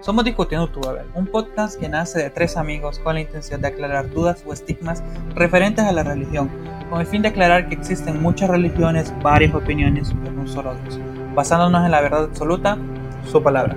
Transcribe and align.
Somos 0.00 0.24
Discutiendo 0.24 0.66
Tu 0.66 0.80
Babel, 0.80 1.04
un 1.14 1.26
podcast 1.26 1.78
que 1.78 1.86
nace 1.86 2.18
de 2.20 2.30
tres 2.30 2.56
amigos 2.56 2.98
con 3.00 3.14
la 3.14 3.20
intención 3.20 3.60
de 3.60 3.68
aclarar 3.68 4.08
dudas 4.08 4.42
o 4.46 4.52
estigmas 4.54 5.02
referentes 5.34 5.84
a 5.84 5.92
la 5.92 6.02
religión, 6.02 6.50
con 6.88 7.02
el 7.02 7.06
fin 7.06 7.20
de 7.20 7.28
aclarar 7.28 7.68
que 7.68 7.74
existen 7.74 8.22
muchas 8.22 8.48
religiones, 8.48 9.12
varias 9.22 9.54
opiniones, 9.54 10.10
pero 10.24 10.34
no 10.34 10.48
solo 10.48 10.74
Dios, 10.74 10.98
basándonos 11.34 11.84
en 11.84 11.90
la 11.90 12.00
verdad 12.00 12.24
absoluta, 12.24 12.78
su 13.30 13.42
palabra. 13.42 13.76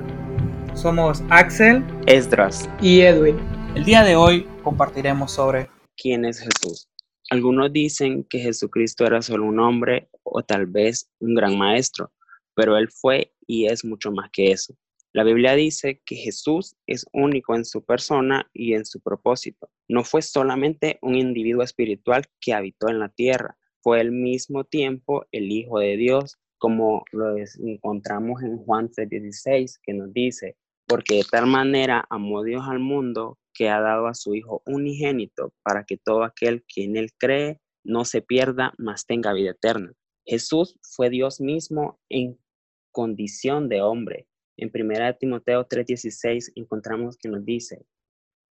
Somos 0.76 1.22
Axel, 1.30 1.84
Esdras 2.06 2.70
y 2.82 3.02
Edwin. 3.02 3.38
El 3.76 3.84
día 3.84 4.04
de 4.04 4.16
hoy 4.16 4.48
compartiremos 4.64 5.34
sobre 5.34 5.70
quién 5.98 6.24
es 6.24 6.40
Jesús. 6.40 6.88
Algunos 7.32 7.74
dicen 7.74 8.24
que 8.30 8.40
Jesucristo 8.40 9.06
era 9.06 9.22
solo 9.22 9.44
un 9.44 9.60
hombre 9.60 10.08
o 10.24 10.42
tal 10.42 10.68
vez 10.68 11.10
un 11.20 11.36
gran 11.36 11.58
maestro, 11.58 12.14
pero 12.56 12.78
él 12.78 12.90
fue 12.90 13.34
y 13.46 13.66
es 13.66 13.84
mucho 13.84 14.10
más 14.10 14.30
que 14.32 14.52
eso. 14.52 14.74
La 15.16 15.24
Biblia 15.24 15.54
dice 15.54 16.02
que 16.04 16.16
Jesús 16.16 16.76
es 16.88 17.06
único 17.14 17.56
en 17.56 17.66
su 17.66 17.86
persona 17.86 18.50
y 18.52 18.74
en 18.74 18.84
su 18.84 19.00
propósito. 19.00 19.70
No 19.88 20.04
fue 20.04 20.24
solamente 20.24 20.98
un 21.04 21.14
individuo 21.14 21.62
espiritual 21.62 22.24
que 22.42 22.54
habitó 22.54 22.90
en 22.90 22.98
la 22.98 23.10
tierra, 23.10 23.56
fue 23.84 24.00
al 24.00 24.12
mismo 24.12 24.64
tiempo 24.64 25.28
el 25.32 25.52
Hijo 25.52 25.78
de 25.78 25.98
Dios, 25.98 26.40
como 26.58 27.04
lo 27.12 27.36
encontramos 27.38 28.42
en 28.42 28.58
Juan 28.58 28.90
3:16, 28.90 29.80
que 29.84 29.94
nos 29.94 30.12
dice, 30.12 30.58
porque 30.88 31.18
de 31.18 31.26
tal 31.30 31.46
manera 31.46 32.08
amó 32.10 32.42
Dios 32.42 32.64
al 32.68 32.80
mundo 32.80 33.38
que 33.54 33.70
ha 33.70 33.80
dado 33.82 34.08
a 34.08 34.16
su 34.16 34.34
Hijo 34.34 34.64
unigénito 34.66 35.54
para 35.62 35.84
que 35.84 35.98
todo 35.98 36.24
aquel 36.24 36.64
que 36.68 36.86
en 36.86 36.98
él 36.98 37.12
cree 37.20 37.60
no 37.84 38.04
se 38.04 38.24
pierda, 38.24 38.74
mas 38.80 39.06
tenga 39.06 39.32
vida 39.34 39.52
eterna. 39.52 39.94
Jesús 40.26 40.80
fue 40.82 41.12
Dios 41.12 41.40
mismo 41.40 42.00
en 42.10 42.40
condición 42.92 43.70
de 43.70 43.82
hombre 43.84 44.28
en 44.58 44.70
1 44.70 45.18
Timoteo 45.18 45.66
3:16 45.68 46.52
encontramos 46.56 47.18
que 47.18 47.30
nos 47.30 47.44
dice, 47.46 47.86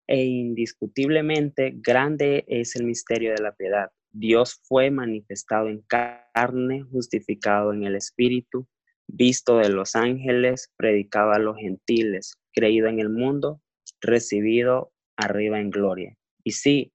e 0.08 0.24
indiscutiblemente 0.24 1.74
grande 1.76 2.44
es 2.48 2.76
el 2.76 2.86
misterio 2.86 3.32
de 3.32 3.42
la 3.42 3.54
piedad. 3.54 3.92
Dios 4.12 4.60
fue 4.64 4.92
manifestado 4.92 5.70
en 5.70 5.82
carne, 5.82 6.84
justificado 6.84 7.72
en 7.72 7.84
el 7.84 7.96
Espíritu, 7.96 8.68
visto 9.08 9.58
de 9.58 9.70
los 9.70 9.96
ángeles, 9.96 10.72
predicado 10.76 11.32
a 11.32 11.40
los 11.40 11.58
gentiles, 11.58 12.36
creído 12.54 12.88
en 12.88 13.00
el 13.00 13.10
mundo, 13.10 13.62
recibido 14.02 14.92
arriba 15.16 15.60
en 15.60 15.70
gloria. 15.70 16.18
Y 16.44 16.52
sí, 16.52 16.92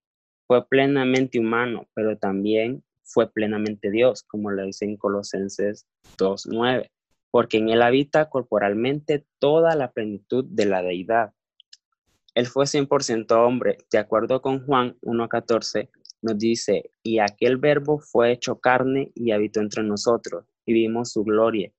fue 0.47 0.69
plenamente 0.69 1.39
humano, 1.39 1.89
pero 1.95 2.19
también 2.19 2.85
fue 3.03 3.33
plenamente 3.33 3.91
Dios, 3.91 4.25
como 4.25 4.51
lo 4.51 4.65
dice 4.65 4.85
en 4.85 4.97
Colosenses 4.97 5.87
2.9 6.19 6.91
porque 7.37 7.59
en 7.59 7.69
él 7.69 7.83
habita 7.83 8.31
corporalmente 8.31 9.27
toda 9.39 9.77
la 9.77 9.93
plenitud 9.93 10.47
de 10.49 10.65
la 10.65 10.81
deidad. 10.81 11.35
Él 12.35 12.47
fue 12.47 12.65
100% 12.65 13.31
hombre, 13.33 13.77
de 13.93 13.99
acuerdo 13.99 14.41
con 14.41 14.65
Juan 14.65 14.97
1.14, 15.03 15.91
nos 16.23 16.39
dice, 16.39 16.89
y 17.03 17.19
aquel 17.19 17.59
verbo 17.59 17.99
fue 17.99 18.33
hecho 18.33 18.59
carne 18.59 19.13
y 19.15 19.33
habitó 19.33 19.61
entre 19.61 19.83
nosotros, 19.83 20.47
y 20.65 20.73
vimos 20.73 21.13
su 21.13 21.25
gloria. 21.25 21.71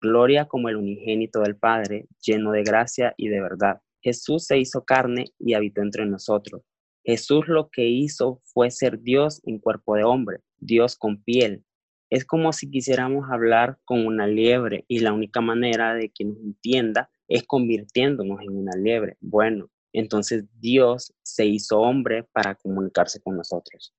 Gloria 0.00 0.46
como 0.46 0.68
el 0.68 0.74
unigénito 0.74 1.38
del 1.42 1.54
Padre, 1.54 2.08
lleno 2.20 2.50
de 2.50 2.64
gracia 2.64 3.14
y 3.16 3.28
de 3.28 3.40
verdad. 3.40 3.80
Jesús 4.00 4.44
se 4.44 4.58
hizo 4.58 4.84
carne 4.84 5.26
y 5.38 5.54
habitó 5.54 5.82
entre 5.82 6.04
nosotros. 6.04 6.62
Jesús 7.04 7.46
lo 7.46 7.68
que 7.70 7.86
hizo 7.86 8.40
fue 8.42 8.72
ser 8.72 8.98
Dios 9.02 9.40
en 9.44 9.60
cuerpo 9.60 9.94
de 9.94 10.02
hombre, 10.02 10.40
Dios 10.56 10.96
con 10.96 11.22
piel, 11.22 11.64
es 12.10 12.24
como 12.24 12.52
si 12.52 12.70
quisiéramos 12.70 13.30
hablar 13.30 13.78
con 13.84 14.06
una 14.06 14.26
liebre 14.26 14.84
y 14.88 15.00
la 15.00 15.12
única 15.12 15.40
manera 15.40 15.94
de 15.94 16.10
que 16.10 16.24
nos 16.24 16.38
entienda 16.38 17.10
es 17.28 17.42
convirtiéndonos 17.44 18.40
en 18.40 18.56
una 18.56 18.76
liebre. 18.76 19.16
Bueno, 19.20 19.70
entonces 19.92 20.44
Dios 20.58 21.12
se 21.22 21.46
hizo 21.46 21.80
hombre 21.80 22.24
para 22.32 22.54
comunicarse 22.54 23.20
con 23.20 23.36
nosotros. 23.36 23.94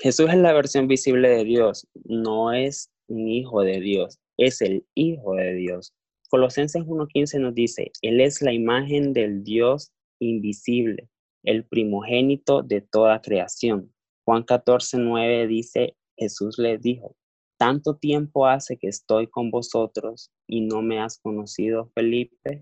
Jesús 0.00 0.28
es 0.30 0.38
la 0.38 0.52
versión 0.52 0.88
visible 0.88 1.28
de 1.28 1.44
Dios, 1.44 1.86
no 2.04 2.52
es 2.52 2.90
un 3.06 3.28
hijo 3.28 3.62
de 3.62 3.80
Dios, 3.80 4.18
es 4.36 4.60
el 4.60 4.84
hijo 4.94 5.34
de 5.34 5.54
Dios. 5.54 5.94
Colosenses 6.28 6.82
1.15 6.82 7.40
nos 7.40 7.54
dice, 7.54 7.92
Él 8.00 8.20
es 8.20 8.42
la 8.42 8.52
imagen 8.52 9.12
del 9.12 9.44
Dios 9.44 9.92
invisible, 10.18 11.08
el 11.44 11.64
primogénito 11.64 12.62
de 12.62 12.80
toda 12.80 13.20
creación. 13.20 13.92
Juan 14.24 14.44
14.9 14.44 15.46
dice, 15.46 15.96
Jesús 16.22 16.58
le 16.58 16.78
dijo, 16.78 17.16
tanto 17.58 17.96
tiempo 17.96 18.46
hace 18.46 18.76
que 18.76 18.88
estoy 18.88 19.28
con 19.28 19.50
vosotros 19.50 20.32
y 20.48 20.62
no 20.62 20.82
me 20.82 21.00
has 21.00 21.18
conocido, 21.18 21.90
Felipe. 21.94 22.60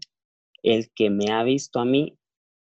El 0.62 0.90
que 0.94 1.08
me 1.08 1.32
ha 1.32 1.42
visto 1.42 1.80
a 1.80 1.86
mí, 1.86 2.18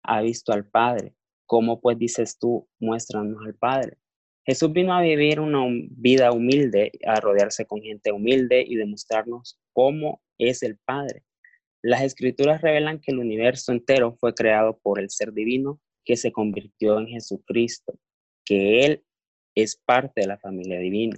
ha 0.04 0.22
visto 0.22 0.52
al 0.52 0.68
Padre. 0.68 1.14
¿Cómo 1.46 1.80
pues 1.80 1.98
dices 1.98 2.38
tú, 2.38 2.68
muéstranos 2.80 3.38
al 3.46 3.56
Padre? 3.56 3.98
Jesús 4.46 4.72
vino 4.74 4.94
a 4.94 5.02
vivir 5.02 5.40
una 5.40 5.66
vida 5.92 6.32
humilde, 6.32 6.92
a 7.06 7.20
rodearse 7.20 7.66
con 7.66 7.82
gente 7.82 8.12
humilde 8.12 8.64
y 8.68 8.76
demostrarnos 8.76 9.60
cómo 9.74 10.22
es 10.38 10.62
el 10.62 10.78
Padre. 10.78 11.24
Las 11.82 12.02
escrituras 12.02 12.62
revelan 12.62 13.00
que 13.00 13.12
el 13.12 13.20
universo 13.20 13.72
entero 13.72 14.18
fue 14.20 14.34
creado 14.34 14.78
por 14.84 15.00
el 15.00 15.10
ser 15.10 15.34
divino 15.34 15.80
que 16.04 16.18
se 16.18 16.32
convirtió 16.32 17.00
en 17.00 17.08
Jesucristo, 17.08 17.98
que 18.44 18.86
Él 18.86 19.04
es 19.56 19.78
parte 19.78 20.22
de 20.22 20.28
la 20.28 20.38
familia 20.38 20.80
divina. 20.80 21.18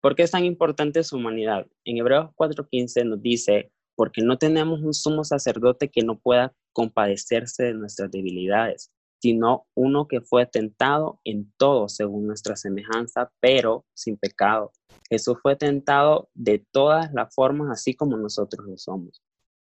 ¿Por 0.00 0.14
qué 0.14 0.22
es 0.22 0.30
tan 0.30 0.44
importante 0.44 1.02
su 1.02 1.16
humanidad? 1.16 1.66
En 1.84 1.98
Hebreos 1.98 2.30
4:15 2.36 3.04
nos 3.04 3.20
dice, 3.20 3.72
porque 3.96 4.22
no 4.22 4.38
tenemos 4.38 4.80
un 4.80 4.94
sumo 4.94 5.24
sacerdote 5.24 5.90
que 5.90 6.02
no 6.02 6.20
pueda 6.20 6.54
compadecerse 6.72 7.64
de 7.64 7.74
nuestras 7.74 8.10
debilidades, 8.12 8.92
sino 9.20 9.66
uno 9.74 10.06
que 10.06 10.20
fue 10.20 10.46
tentado 10.46 11.20
en 11.24 11.52
todo 11.56 11.88
según 11.88 12.28
nuestra 12.28 12.54
semejanza, 12.54 13.32
pero 13.40 13.84
sin 13.94 14.16
pecado. 14.16 14.70
Jesús 15.10 15.38
fue 15.42 15.56
tentado 15.56 16.30
de 16.34 16.64
todas 16.70 17.12
las 17.12 17.34
formas, 17.34 17.70
así 17.72 17.94
como 17.94 18.16
nosotros 18.16 18.64
lo 18.68 18.78
somos. 18.78 19.20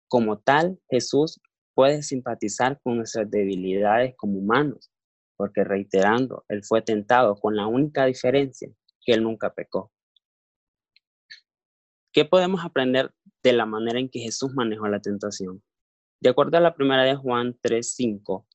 Como 0.07 0.39
tal, 0.39 0.79
Jesús 0.89 1.39
puede 1.75 2.01
simpatizar 2.01 2.79
con 2.81 2.97
nuestras 2.97 3.29
debilidades 3.29 4.15
como 4.17 4.39
humanos, 4.39 4.89
porque 5.35 5.63
reiterando, 5.63 6.45
él 6.47 6.63
fue 6.63 6.81
tentado 6.81 7.35
con 7.35 7.55
la 7.55 7.67
única 7.67 8.05
diferencia 8.05 8.69
que 9.03 9.13
él 9.13 9.23
nunca 9.23 9.53
pecó. 9.53 9.91
¿Qué 12.11 12.25
podemos 12.25 12.63
aprender 12.63 13.13
de 13.43 13.53
la 13.53 13.65
manera 13.65 13.99
en 13.99 14.09
que 14.09 14.19
Jesús 14.19 14.53
manejó 14.53 14.87
la 14.87 15.01
tentación? 15.01 15.61
De 16.21 16.29
acuerdo 16.29 16.57
a 16.57 16.61
la 16.61 16.75
primera 16.75 17.03
de 17.03 17.15
Juan 17.15 17.57
3:5, 17.61 18.47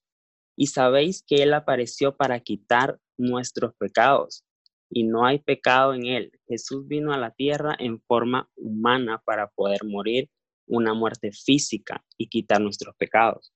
y 0.56 0.66
sabéis 0.66 1.22
que 1.22 1.42
él 1.42 1.54
apareció 1.54 2.16
para 2.16 2.40
quitar 2.40 2.98
nuestros 3.18 3.74
pecados, 3.74 4.44
y 4.90 5.04
no 5.04 5.24
hay 5.24 5.38
pecado 5.38 5.94
en 5.94 6.06
él. 6.06 6.32
Jesús 6.48 6.86
vino 6.88 7.12
a 7.12 7.18
la 7.18 7.30
tierra 7.30 7.76
en 7.78 8.00
forma 8.00 8.50
humana 8.56 9.22
para 9.24 9.48
poder 9.48 9.84
morir 9.84 10.28
una 10.66 10.94
muerte 10.94 11.32
física 11.32 12.04
y 12.16 12.28
quitar 12.28 12.60
nuestros 12.60 12.94
pecados. 12.96 13.52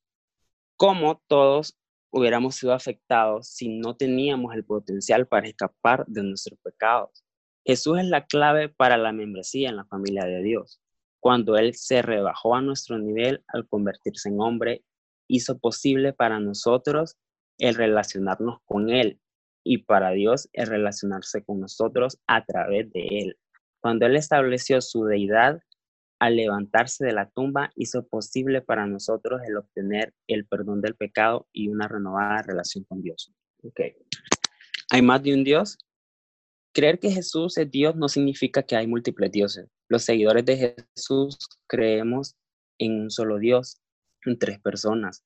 Como 0.76 1.22
todos 1.26 1.76
hubiéramos 2.14 2.54
sido 2.54 2.72
afectados 2.72 3.48
si 3.48 3.68
no 3.68 3.96
teníamos 3.96 4.54
el 4.54 4.64
potencial 4.64 5.26
para 5.26 5.48
escapar 5.48 6.06
de 6.06 6.22
nuestros 6.22 6.60
pecados. 6.60 7.24
Jesús 7.66 7.98
es 7.98 8.06
la 8.06 8.24
clave 8.24 8.68
para 8.68 8.96
la 8.96 9.12
membresía 9.12 9.68
en 9.68 9.76
la 9.76 9.84
familia 9.86 10.24
de 10.24 10.40
Dios. 10.40 10.80
Cuando 11.18 11.56
Él 11.56 11.74
se 11.74 12.02
rebajó 12.02 12.54
a 12.54 12.62
nuestro 12.62 13.00
nivel 13.00 13.42
al 13.48 13.66
convertirse 13.66 14.28
en 14.28 14.40
hombre, 14.40 14.84
hizo 15.26 15.58
posible 15.58 16.12
para 16.12 16.38
nosotros 16.38 17.16
el 17.58 17.74
relacionarnos 17.74 18.58
con 18.64 18.90
Él 18.90 19.18
y 19.64 19.78
para 19.78 20.10
Dios 20.10 20.48
el 20.52 20.68
relacionarse 20.68 21.42
con 21.42 21.58
nosotros 21.58 22.20
a 22.28 22.44
través 22.44 22.92
de 22.92 23.08
Él. 23.22 23.38
Cuando 23.80 24.06
Él 24.06 24.14
estableció 24.14 24.80
su 24.80 25.04
deidad, 25.04 25.58
al 26.18 26.36
levantarse 26.36 27.04
de 27.04 27.12
la 27.12 27.28
tumba, 27.30 27.70
hizo 27.74 28.06
posible 28.06 28.62
para 28.62 28.86
nosotros 28.86 29.42
el 29.46 29.56
obtener 29.56 30.14
el 30.26 30.46
perdón 30.46 30.80
del 30.80 30.94
pecado 30.94 31.46
y 31.52 31.68
una 31.68 31.88
renovada 31.88 32.42
relación 32.42 32.84
con 32.84 33.02
Dios. 33.02 33.32
Okay. 33.62 33.94
¿Hay 34.90 35.02
más 35.02 35.22
de 35.22 35.34
un 35.34 35.44
Dios? 35.44 35.78
Creer 36.72 36.98
que 36.98 37.10
Jesús 37.10 37.56
es 37.58 37.70
Dios 37.70 37.94
no 37.96 38.08
significa 38.08 38.62
que 38.62 38.76
hay 38.76 38.86
múltiples 38.86 39.30
dioses. 39.30 39.68
Los 39.88 40.04
seguidores 40.04 40.44
de 40.44 40.76
Jesús 40.96 41.38
creemos 41.68 42.36
en 42.78 43.00
un 43.00 43.10
solo 43.10 43.38
Dios, 43.38 43.80
en 44.24 44.38
tres 44.38 44.60
personas. 44.60 45.24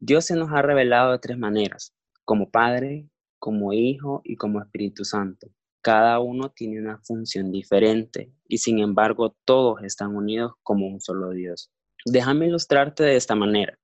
Dios 0.00 0.24
se 0.24 0.36
nos 0.36 0.50
ha 0.50 0.62
revelado 0.62 1.12
de 1.12 1.18
tres 1.18 1.38
maneras, 1.38 1.94
como 2.24 2.50
Padre, 2.50 3.08
como 3.38 3.72
Hijo 3.72 4.22
y 4.24 4.36
como 4.36 4.60
Espíritu 4.60 5.04
Santo. 5.04 5.48
Cada 5.82 6.20
uno 6.20 6.50
tiene 6.50 6.78
una 6.78 6.98
función 6.98 7.50
diferente 7.50 8.30
y 8.46 8.58
sin 8.58 8.80
embargo 8.80 9.34
todos 9.46 9.82
están 9.82 10.14
unidos 10.14 10.52
como 10.62 10.86
un 10.86 11.00
solo 11.00 11.30
Dios. 11.30 11.70
Déjame 12.04 12.48
ilustrarte 12.48 13.02
de 13.02 13.16
esta 13.16 13.34
manera. 13.34 13.78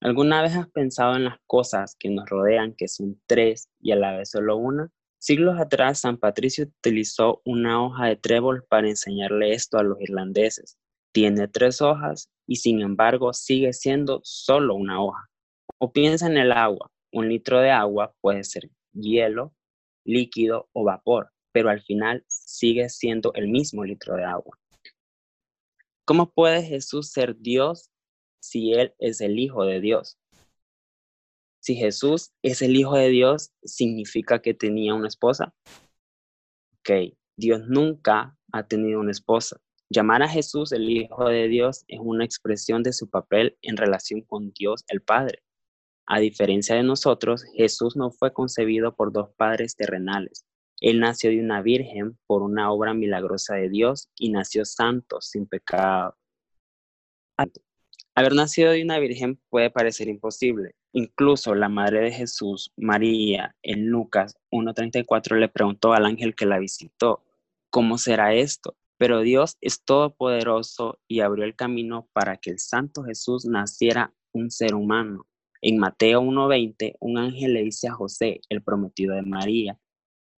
¿Alguna 0.00 0.42
vez 0.42 0.56
has 0.56 0.68
pensado 0.68 1.14
en 1.14 1.24
las 1.24 1.38
cosas 1.46 1.96
que 1.98 2.10
nos 2.10 2.28
rodean, 2.28 2.74
que 2.74 2.88
son 2.88 3.20
tres 3.26 3.68
y 3.80 3.92
a 3.92 3.96
la 3.96 4.16
vez 4.16 4.30
solo 4.30 4.56
una? 4.56 4.90
Siglos 5.18 5.58
atrás, 5.58 6.00
San 6.00 6.18
Patricio 6.18 6.64
utilizó 6.64 7.40
una 7.44 7.82
hoja 7.82 8.06
de 8.06 8.16
trébol 8.16 8.64
para 8.68 8.88
enseñarle 8.88 9.52
esto 9.52 9.78
a 9.78 9.82
los 9.82 10.00
irlandeses. 10.00 10.78
tiene 11.12 11.48
tres 11.48 11.80
hojas 11.80 12.28
y 12.46 12.56
sin 12.56 12.82
embargo 12.82 13.32
sigue 13.32 13.72
siendo 13.72 14.20
solo 14.22 14.74
una 14.74 15.02
hoja. 15.02 15.30
O 15.78 15.92
piensa 15.92 16.26
en 16.26 16.36
el 16.36 16.52
agua. 16.52 16.90
Un 17.12 17.28
litro 17.28 17.60
de 17.60 17.70
agua 17.70 18.14
puede 18.20 18.44
ser 18.44 18.68
hielo, 18.92 19.54
líquido 20.04 20.68
o 20.72 20.84
vapor, 20.84 21.30
pero 21.56 21.70
al 21.70 21.80
final 21.80 22.22
sigue 22.28 22.86
siendo 22.90 23.32
el 23.32 23.48
mismo 23.48 23.82
litro 23.82 24.14
de 24.14 24.24
agua. 24.24 24.58
¿Cómo 26.04 26.30
puede 26.30 26.62
Jesús 26.62 27.10
ser 27.10 27.34
Dios 27.38 27.88
si 28.40 28.74
Él 28.74 28.92
es 28.98 29.22
el 29.22 29.38
Hijo 29.38 29.64
de 29.64 29.80
Dios? 29.80 30.18
Si 31.60 31.74
Jesús 31.74 32.34
es 32.42 32.60
el 32.60 32.76
Hijo 32.76 32.94
de 32.96 33.08
Dios, 33.08 33.54
¿significa 33.64 34.42
que 34.42 34.52
tenía 34.52 34.92
una 34.92 35.08
esposa? 35.08 35.54
Ok, 36.80 37.16
Dios 37.38 37.62
nunca 37.66 38.36
ha 38.52 38.66
tenido 38.68 39.00
una 39.00 39.12
esposa. 39.12 39.56
Llamar 39.88 40.22
a 40.24 40.28
Jesús 40.28 40.72
el 40.72 40.90
Hijo 40.90 41.26
de 41.26 41.48
Dios 41.48 41.86
es 41.88 42.00
una 42.02 42.26
expresión 42.26 42.82
de 42.82 42.92
su 42.92 43.08
papel 43.08 43.56
en 43.62 43.78
relación 43.78 44.20
con 44.20 44.52
Dios 44.52 44.84
el 44.88 45.00
Padre. 45.00 45.42
A 46.04 46.20
diferencia 46.20 46.76
de 46.76 46.82
nosotros, 46.82 47.44
Jesús 47.54 47.96
no 47.96 48.10
fue 48.10 48.34
concebido 48.34 48.94
por 48.94 49.10
dos 49.10 49.30
padres 49.38 49.74
terrenales. 49.74 50.44
Él 50.80 51.00
nació 51.00 51.30
de 51.30 51.40
una 51.40 51.62
virgen 51.62 52.18
por 52.26 52.42
una 52.42 52.70
obra 52.70 52.94
milagrosa 52.94 53.54
de 53.54 53.68
Dios 53.68 54.10
y 54.18 54.30
nació 54.30 54.64
santo, 54.64 55.20
sin 55.20 55.46
pecado. 55.46 56.16
Haber 58.14 58.34
nacido 58.34 58.72
de 58.72 58.82
una 58.82 58.98
virgen 58.98 59.38
puede 59.50 59.70
parecer 59.70 60.08
imposible. 60.08 60.74
Incluso 60.92 61.54
la 61.54 61.68
madre 61.68 62.00
de 62.00 62.12
Jesús, 62.12 62.72
María, 62.76 63.54
en 63.62 63.88
Lucas 63.88 64.36
1.34 64.50 65.36
le 65.38 65.48
preguntó 65.48 65.92
al 65.92 66.06
ángel 66.06 66.34
que 66.34 66.46
la 66.46 66.58
visitó, 66.58 67.22
¿cómo 67.70 67.98
será 67.98 68.32
esto? 68.34 68.76
Pero 68.96 69.20
Dios 69.20 69.58
es 69.60 69.84
todopoderoso 69.84 70.98
y 71.06 71.20
abrió 71.20 71.44
el 71.44 71.54
camino 71.54 72.08
para 72.14 72.38
que 72.38 72.50
el 72.50 72.58
santo 72.58 73.02
Jesús 73.02 73.44
naciera 73.44 74.14
un 74.32 74.50
ser 74.50 74.74
humano. 74.74 75.26
En 75.60 75.78
Mateo 75.78 76.22
1.20, 76.22 76.96
un 77.00 77.18
ángel 77.18 77.52
le 77.52 77.62
dice 77.62 77.88
a 77.88 77.92
José, 77.92 78.40
el 78.48 78.62
prometido 78.62 79.14
de 79.14 79.22
María, 79.22 79.78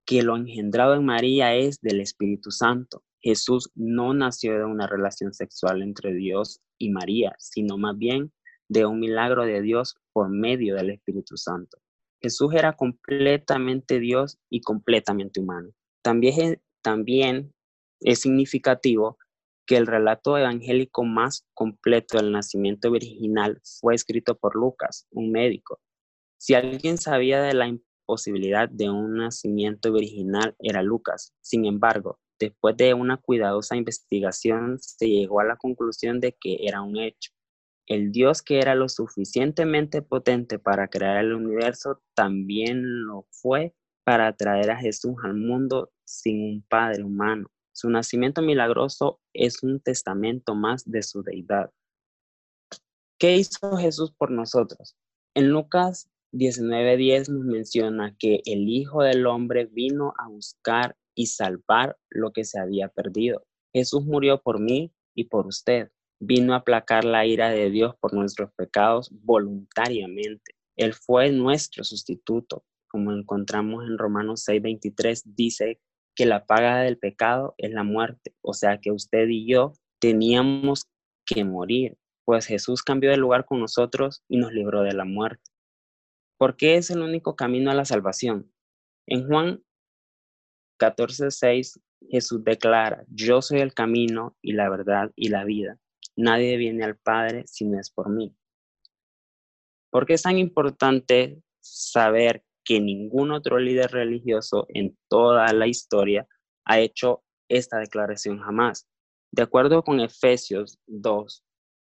que 0.09 0.23
lo 0.23 0.39
engendrado 0.39 0.95
en 0.95 1.05
María 1.05 1.55
es 1.55 1.83
del 1.83 2.01
Espíritu 2.01 2.51
Santo. 2.51 3.05
Jesús 3.21 3.71
no 3.75 4.15
nació 4.15 4.55
de 4.57 4.65
una 4.65 4.87
relación 4.87 5.35
sexual 5.35 5.83
entre 5.83 6.15
Dios 6.15 6.63
y 6.79 6.89
María, 6.89 7.35
sino 7.39 7.77
más 7.77 7.99
bien 7.99 8.33
de 8.69 8.87
un 8.87 9.01
milagro 9.01 9.45
de 9.45 9.61
Dios 9.61 9.97
por 10.15 10.31
medio 10.31 10.77
del 10.77 10.89
Espíritu 10.89 11.37
Santo. 11.37 11.77
Jesús 12.23 12.55
era 12.55 12.73
completamente 12.75 14.01
Dios 14.01 14.39
y 14.49 14.63
completamente 14.63 15.41
humano. 15.41 15.75
También, 16.01 16.63
también 16.81 17.53
es 18.01 18.21
significativo 18.21 19.19
que 19.67 19.77
el 19.77 19.87
relato 19.87 20.39
evangélico 20.39 21.05
más 21.05 21.47
completo 21.53 22.17
del 22.17 22.33
nacimiento 22.33 22.91
virginal 22.91 23.61
fue 23.79 23.95
escrito 23.95 24.39
por 24.39 24.57
Lucas, 24.57 25.07
un 25.11 25.33
médico. 25.33 25.81
Si 26.39 26.55
alguien 26.55 26.97
sabía 26.97 27.43
de 27.43 27.53
la 27.53 27.69
posibilidad 28.09 28.71
de 28.71 28.89
un 28.89 29.19
nacimiento 29.19 29.93
virginal 29.93 30.57
era 30.61 30.83
Lucas. 30.83 31.35
Sin 31.43 31.67
embargo, 31.67 32.19
después 32.41 32.75
de 32.79 32.95
una 32.95 33.19
cuidadosa 33.19 33.77
investigación, 33.77 34.79
se 34.81 35.11
llegó 35.11 35.41
a 35.41 35.45
la 35.45 35.57
conclusión 35.57 36.19
de 36.19 36.33
que 36.33 36.57
era 36.63 36.81
un 36.81 36.97
hecho. 36.97 37.33
El 37.87 38.11
Dios 38.11 38.41
que 38.41 38.61
era 38.61 38.75
lo 38.75 38.89
suficientemente 38.89 40.01
potente 40.01 40.59
para 40.59 40.89
crear 40.89 41.19
el 41.19 41.35
universo 41.35 42.03
también 42.15 43.05
lo 43.05 43.27
fue 43.31 43.75
para 44.05 44.35
traer 44.35 44.71
a 44.71 44.79
Jesús 44.79 45.15
al 45.23 45.35
mundo 45.35 45.91
sin 46.07 46.41
un 46.43 46.63
padre 46.63 47.05
humano. 47.05 47.51
Su 47.73 47.91
nacimiento 47.91 48.41
milagroso 48.41 49.21
es 49.35 49.63
un 49.63 49.81
testamento 49.81 50.55
más 50.55 50.91
de 50.91 51.03
su 51.03 51.23
deidad. 51.23 51.71
¿Qué 53.19 53.37
hizo 53.37 53.77
Jesús 53.77 54.13
por 54.17 54.31
nosotros? 54.31 54.97
En 55.35 55.51
Lucas 55.51 56.09
19.10 56.33 57.31
nos 57.31 57.45
menciona 57.47 58.15
que 58.19 58.43
el 58.45 58.69
Hijo 58.69 59.03
del 59.03 59.27
Hombre 59.27 59.65
vino 59.65 60.13
a 60.19 60.29
buscar 60.29 60.95
y 61.15 61.27
salvar 61.27 61.97
lo 62.11 62.33
que 62.33 62.45
se 62.45 62.61
había 62.61 62.89
perdido. 62.89 63.47
Jesús 63.73 64.05
murió 64.05 64.43
por 64.43 64.61
mí 64.61 64.93
y 65.15 65.25
por 65.25 65.47
usted. 65.47 65.91
Vino 66.21 66.53
a 66.53 66.59
aplacar 66.59 67.05
la 67.05 67.25
ira 67.25 67.49
de 67.49 67.71
Dios 67.71 67.95
por 67.99 68.13
nuestros 68.13 68.53
pecados 68.53 69.11
voluntariamente. 69.11 70.55
Él 70.77 70.93
fue 70.93 71.33
nuestro 71.33 71.83
sustituto. 71.83 72.65
Como 72.91 73.13
encontramos 73.13 73.85
en 73.87 73.97
Romanos 73.97 74.45
6:23, 74.47 75.23
dice 75.25 75.81
que 76.15 76.27
la 76.27 76.45
paga 76.45 76.81
del 76.81 76.99
pecado 76.99 77.55
es 77.57 77.73
la 77.73 77.85
muerte. 77.85 78.35
O 78.43 78.53
sea 78.53 78.79
que 78.79 78.93
usted 78.93 79.29
y 79.29 79.51
yo 79.51 79.73
teníamos 79.99 80.85
que 81.25 81.45
morir, 81.45 81.97
pues 82.25 82.47
Jesús 82.47 82.83
cambió 82.83 83.11
de 83.11 83.17
lugar 83.17 83.47
con 83.47 83.61
nosotros 83.61 84.23
y 84.29 84.37
nos 84.37 84.53
libró 84.53 84.83
de 84.83 84.93
la 84.93 85.05
muerte 85.05 85.48
porque 86.39 86.77
es 86.77 86.91
el 86.91 87.03
único 87.03 87.37
camino 87.37 87.71
a 87.71 87.75
la 87.75 87.85
salvación. 87.85 88.51
En 89.07 89.27
Juan 89.27 89.63
14:6 90.81 91.81
Jesús 92.09 92.43
declara, 92.45 93.05
yo 93.09 93.43
soy 93.43 93.61
el 93.61 93.75
camino 93.75 94.37
y 94.41 94.53
la 94.53 94.71
verdad 94.71 95.11
y 95.17 95.29
la 95.29 95.45
vida. 95.45 95.79
Nadie 96.17 96.57
viene 96.57 96.85
al 96.85 96.97
Padre 96.97 97.45
si 97.47 97.65
no 97.65 97.79
es 97.79 97.91
por 97.91 98.09
mí. 98.09 98.35
¿Por 99.91 100.07
qué 100.07 100.15
es 100.15 100.23
tan 100.23 100.39
importante 100.39 101.43
saber 101.61 102.45
que 102.65 102.81
ningún 102.81 103.33
otro 103.33 103.59
líder 103.59 103.91
religioso 103.91 104.67
en 104.69 104.97
toda 105.09 105.53
la 105.53 105.67
historia 105.67 106.29
ha 106.65 106.79
hecho 106.79 107.25
esta 107.49 107.79
declaración 107.79 108.39
jamás? 108.39 108.89
De 109.33 109.43
acuerdo 109.43 109.83
con 109.83 110.01
Efesios 110.01 110.79
2, 110.87 111.45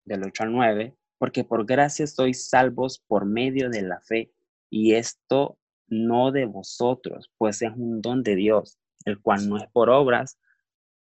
del 0.05 0.23
8 0.23 0.43
al 0.43 0.51
9, 0.53 0.95
porque 1.17 1.43
por 1.43 1.65
gracia 1.65 2.07
sois 2.07 2.49
salvos 2.49 3.03
por 3.07 3.25
medio 3.25 3.69
de 3.69 3.81
la 3.81 4.01
fe 4.01 4.31
y 4.69 4.93
esto 4.93 5.57
no 5.87 6.31
de 6.31 6.45
vosotros, 6.45 7.31
pues 7.37 7.61
es 7.61 7.71
un 7.75 8.01
don 8.01 8.23
de 8.23 8.35
Dios, 8.35 8.77
el 9.05 9.21
cual 9.21 9.49
no 9.49 9.57
es 9.57 9.67
por 9.71 9.89
obras 9.89 10.39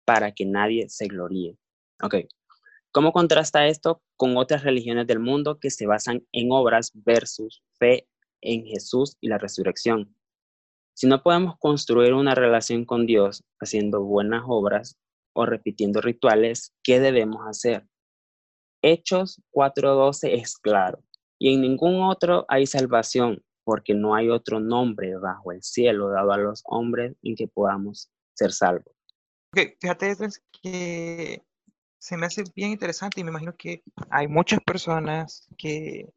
para 0.05 0.31
que 0.31 0.45
nadie 0.45 0.87
se 0.89 1.07
gloríe. 1.07 1.57
Ok, 2.03 2.15
¿cómo 2.91 3.11
contrasta 3.11 3.67
esto 3.67 4.01
con 4.15 4.37
otras 4.37 4.63
religiones 4.63 5.07
del 5.07 5.19
mundo 5.19 5.59
que 5.59 5.71
se 5.71 5.87
basan 5.87 6.25
en 6.31 6.51
obras 6.51 6.91
versus 6.93 7.63
fe 7.79 8.07
en 8.41 8.65
Jesús 8.65 9.17
y 9.21 9.27
la 9.27 9.37
resurrección? 9.37 10.15
Si 10.93 11.07
no 11.07 11.23
podemos 11.23 11.57
construir 11.57 12.13
una 12.13 12.35
relación 12.35 12.85
con 12.85 13.05
Dios 13.05 13.43
haciendo 13.59 14.01
buenas 14.01 14.43
obras 14.47 14.97
o 15.33 15.45
repitiendo 15.45 15.99
rituales, 15.99 16.73
¿qué 16.83 16.99
debemos 17.01 17.41
hacer? 17.47 17.85
Hechos 18.81 19.41
4.12 19.51 20.39
es 20.39 20.57
claro, 20.57 21.03
y 21.39 21.53
en 21.53 21.61
ningún 21.61 22.01
otro 22.01 22.45
hay 22.47 22.65
salvación, 22.65 23.43
porque 23.65 23.93
no 23.93 24.15
hay 24.15 24.29
otro 24.29 24.59
nombre 24.61 25.17
bajo 25.17 25.51
el 25.51 25.61
cielo 25.61 26.09
dado 26.09 26.31
a 26.31 26.37
los 26.37 26.61
hombres 26.65 27.15
en 27.23 27.35
que 27.35 27.47
podamos 27.47 28.09
ser 28.33 28.53
salvos. 28.53 28.93
Ok, 29.51 29.59
fíjate 29.81 30.15
que 30.61 31.41
se 31.97 32.15
me 32.15 32.27
hace 32.27 32.43
bien 32.55 32.71
interesante 32.71 33.19
y 33.19 33.23
me 33.23 33.31
imagino 33.31 33.55
que 33.57 33.81
hay 34.09 34.27
muchas 34.27 34.59
personas 34.61 35.49
que 35.57 36.07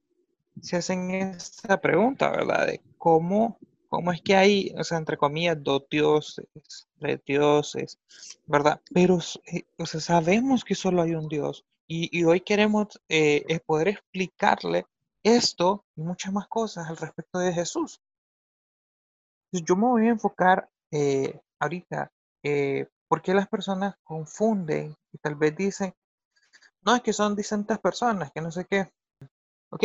se 0.60 0.76
hacen 0.76 1.10
esa 1.12 1.80
pregunta, 1.80 2.30
¿verdad? 2.30 2.66
De 2.66 2.82
cómo, 2.98 3.58
cómo 3.88 4.12
es 4.12 4.20
que 4.20 4.36
hay, 4.36 4.74
o 4.76 4.84
sea, 4.84 4.98
entre 4.98 5.16
comillas, 5.16 5.56
dos 5.62 5.84
dioses, 5.90 6.46
tres 6.98 7.20
dioses, 7.24 7.98
¿verdad? 8.46 8.80
Pero, 8.92 9.18
eh, 9.46 9.62
o 9.78 9.86
sea, 9.86 10.00
sabemos 10.00 10.64
que 10.64 10.74
solo 10.74 11.00
hay 11.00 11.14
un 11.14 11.28
Dios 11.28 11.64
y, 11.86 12.10
y 12.16 12.24
hoy 12.24 12.40
queremos 12.40 13.00
eh, 13.08 13.60
poder 13.64 13.88
explicarle 13.88 14.84
esto 15.22 15.84
y 15.96 16.02
muchas 16.02 16.32
más 16.32 16.48
cosas 16.48 16.88
al 16.88 16.96
respecto 16.96 17.38
de 17.38 17.52
Jesús. 17.52 18.00
Yo 19.52 19.76
me 19.76 19.86
voy 19.86 20.06
a 20.06 20.10
enfocar 20.10 20.68
eh, 20.90 21.40
ahorita 21.58 22.12
eh, 22.42 22.86
por 23.08 23.22
qué 23.22 23.34
las 23.34 23.48
personas 23.48 23.96
confunden 24.02 24.94
y 25.12 25.18
tal 25.18 25.34
vez 25.34 25.56
dicen, 25.56 25.94
no, 26.82 26.94
es 26.94 27.02
que 27.02 27.12
son 27.12 27.34
distintas 27.34 27.78
personas, 27.80 28.30
que 28.32 28.40
no 28.40 28.50
sé 28.50 28.66
qué. 28.66 28.90
Ok, 29.70 29.84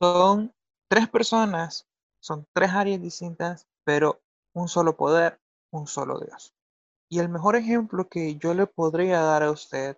son 0.00 0.52
tres 0.88 1.08
personas, 1.08 1.86
son 2.20 2.46
tres 2.52 2.70
áreas 2.70 3.00
distintas, 3.00 3.66
pero 3.84 4.20
un 4.54 4.68
solo 4.68 4.96
poder, 4.96 5.40
un 5.72 5.86
solo 5.86 6.18
Dios. 6.20 6.52
Y 7.08 7.20
el 7.20 7.28
mejor 7.28 7.56
ejemplo 7.56 8.08
que 8.08 8.36
yo 8.36 8.54
le 8.54 8.66
podría 8.66 9.20
dar 9.20 9.42
a 9.42 9.50
usted 9.50 9.96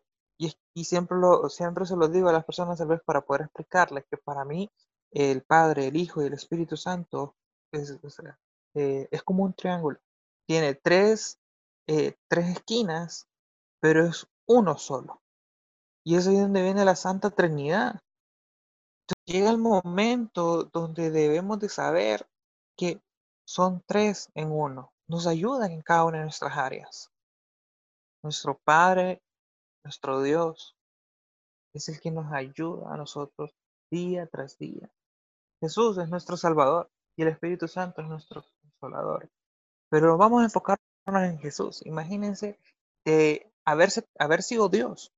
y, 0.74 0.84
siempre, 0.84 1.18
siempre 1.50 1.84
se 1.84 1.96
lo 1.96 2.08
digo 2.08 2.30
a 2.30 2.32
las 2.32 2.44
personas 2.44 2.78
tal 2.78 2.88
vez 2.88 3.02
para 3.04 3.20
poder 3.20 3.42
explicarles 3.42 4.06
que 4.10 4.16
para 4.16 4.44
mí 4.46 4.70
el 5.10 5.42
Padre, 5.42 5.88
el 5.88 5.96
Hijo 5.96 6.22
y 6.22 6.26
el 6.26 6.32
Espíritu 6.32 6.78
Santo 6.78 7.36
es, 7.72 7.98
eh, 8.74 9.06
es 9.10 9.22
como 9.22 9.44
un 9.44 9.52
triángulo. 9.52 9.98
Tiene 10.46 10.74
tres, 10.74 11.38
eh, 11.86 12.16
tres 12.26 12.48
esquinas, 12.56 13.28
pero 13.80 14.06
es 14.06 14.26
uno 14.46 14.78
solo. 14.78 15.20
Y 16.04 16.16
es 16.16 16.24
donde 16.24 16.62
viene 16.62 16.86
la 16.86 16.96
Santa 16.96 17.30
Trinidad. 17.30 18.00
llega 19.26 19.50
el 19.50 19.58
momento 19.58 20.64
donde 20.64 21.10
debemos 21.10 21.58
de 21.58 21.68
saber 21.68 22.26
que 22.76 23.02
son 23.44 23.82
tres 23.86 24.30
en 24.34 24.50
uno. 24.50 24.92
Nos 25.06 25.26
ayudan 25.26 25.72
en 25.72 25.82
cada 25.82 26.04
una 26.04 26.18
de 26.18 26.24
nuestras 26.24 26.56
áreas. 26.56 27.10
Nuestro 28.22 28.58
Padre, 28.64 29.22
nuestro 29.84 30.22
Dios, 30.22 30.76
es 31.74 31.88
el 31.88 32.00
que 32.00 32.10
nos 32.10 32.32
ayuda 32.32 32.92
a 32.92 32.96
nosotros 32.96 33.54
día 33.90 34.26
tras 34.26 34.58
día. 34.58 34.90
Jesús 35.60 35.98
es 35.98 36.08
nuestro 36.08 36.36
Salvador 36.36 36.90
y 37.16 37.22
el 37.22 37.28
Espíritu 37.28 37.68
Santo 37.68 38.02
es 38.02 38.08
nuestro 38.08 38.44
Consolador. 38.62 39.28
Pero 39.90 40.16
vamos 40.16 40.40
a 40.40 40.44
enfocarnos 40.44 40.80
en 41.06 41.38
Jesús. 41.38 41.84
Imagínense 41.84 42.58
de 43.04 43.52
haberse, 43.64 44.06
haber 44.18 44.42
sido 44.42 44.68
Dios 44.68 45.12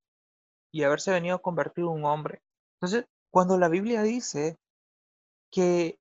y 0.72 0.82
haberse 0.82 1.12
venido 1.12 1.36
a 1.36 1.42
convertir 1.42 1.84
en 1.84 1.90
un 1.90 2.04
hombre. 2.04 2.42
Entonces, 2.80 3.06
cuando 3.30 3.58
la 3.58 3.68
Biblia 3.68 4.02
dice 4.02 4.56
que 5.50 5.98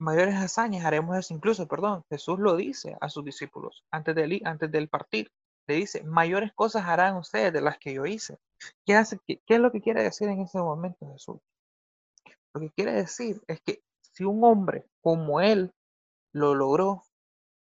mayores 0.00 0.36
hazañas 0.36 0.84
haremos 0.84 1.16
eso, 1.16 1.34
incluso, 1.34 1.66
perdón, 1.66 2.04
Jesús 2.10 2.38
lo 2.38 2.56
dice 2.56 2.96
a 3.00 3.08
sus 3.08 3.24
discípulos 3.24 3.84
antes 3.90 4.14
del, 4.14 4.40
antes 4.44 4.70
del 4.70 4.88
partir. 4.88 5.30
Le 5.68 5.74
dice, 5.74 6.02
mayores 6.02 6.52
cosas 6.54 6.84
harán 6.86 7.16
ustedes 7.16 7.52
de 7.52 7.60
las 7.60 7.78
que 7.78 7.92
yo 7.92 8.06
hice. 8.06 8.38
¿Qué, 8.86 8.94
hace, 8.94 9.18
qué, 9.26 9.40
qué 9.46 9.54
es 9.56 9.60
lo 9.60 9.70
que 9.70 9.82
quiere 9.82 10.02
decir 10.02 10.28
en 10.28 10.40
ese 10.40 10.58
momento 10.58 11.10
Jesús? 11.12 11.40
Lo 12.54 12.60
que 12.60 12.70
quiere 12.70 12.92
decir 12.92 13.42
es 13.46 13.60
que 13.60 13.82
si 14.00 14.24
un 14.24 14.42
hombre 14.42 14.86
como 15.02 15.40
él 15.40 15.72
lo 16.32 16.54
logró, 16.54 17.04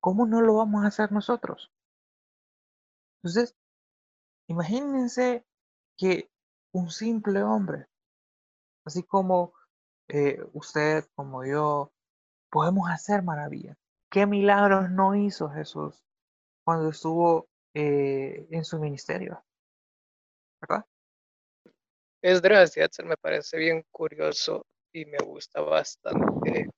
¿cómo 0.01 0.25
no 0.25 0.41
lo 0.41 0.55
vamos 0.55 0.83
a 0.83 0.87
hacer 0.87 1.11
nosotros? 1.11 1.71
Entonces, 3.23 3.55
imagínense 4.47 5.45
que 5.97 6.29
un 6.73 6.91
simple 6.91 7.43
hombre, 7.43 7.87
así 8.85 9.03
como 9.03 9.53
eh, 10.09 10.45
usted, 10.53 11.05
como 11.15 11.45
yo, 11.45 11.91
podemos 12.51 12.89
hacer 12.89 13.23
maravillas. 13.23 13.77
¿Qué 14.11 14.25
milagros 14.25 14.91
no 14.91 15.15
hizo 15.15 15.49
Jesús 15.49 16.03
cuando 16.65 16.89
estuvo 16.89 17.47
eh, 17.75 18.47
en 18.49 18.65
su 18.65 18.79
ministerio? 18.79 19.43
¿Verdad? 20.61 20.85
Es 22.21 22.41
gracias, 22.41 22.97
me 23.03 23.17
parece 23.17 23.57
bien 23.57 23.85
curioso 23.91 24.65
y 24.91 25.05
me 25.05 25.17
gusta 25.23 25.61
bastante 25.61 26.69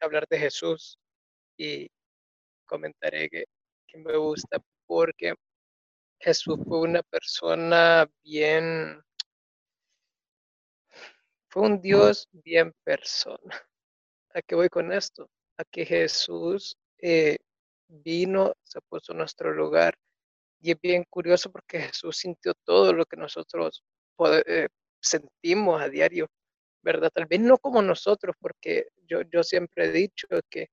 hablar 0.00 0.26
de 0.28 0.38
Jesús 0.38 0.98
y 1.58 1.90
comentaré 2.66 3.28
que, 3.28 3.44
que 3.86 3.98
me 3.98 4.16
gusta 4.16 4.58
porque 4.86 5.34
Jesús 6.20 6.56
fue 6.66 6.80
una 6.80 7.02
persona 7.02 8.08
bien, 8.22 9.02
fue 11.50 11.62
un 11.64 11.80
Dios 11.80 12.28
bien 12.32 12.72
persona. 12.84 13.60
¿A 14.32 14.40
qué 14.40 14.54
voy 14.54 14.68
con 14.68 14.92
esto? 14.92 15.28
A 15.58 15.64
que 15.64 15.84
Jesús 15.84 16.76
eh, 16.98 17.38
vino, 17.88 18.54
se 18.62 18.80
puso 18.82 19.12
en 19.12 19.18
nuestro 19.18 19.52
lugar. 19.52 19.98
Y 20.64 20.70
es 20.70 20.80
bien 20.80 21.04
curioso 21.10 21.52
porque 21.52 21.78
Jesús 21.78 22.16
sintió 22.16 22.54
todo 22.64 22.94
lo 22.94 23.04
que 23.04 23.18
nosotros 23.18 23.84
eh, 24.46 24.68
sentimos 24.98 25.82
a 25.82 25.90
diario, 25.90 26.26
¿verdad? 26.82 27.10
Tal 27.12 27.26
vez 27.26 27.40
no 27.40 27.58
como 27.58 27.82
nosotros, 27.82 28.34
porque 28.40 28.88
yo, 29.06 29.20
yo 29.30 29.42
siempre 29.42 29.84
he 29.84 29.92
dicho 29.92 30.26
que, 30.48 30.68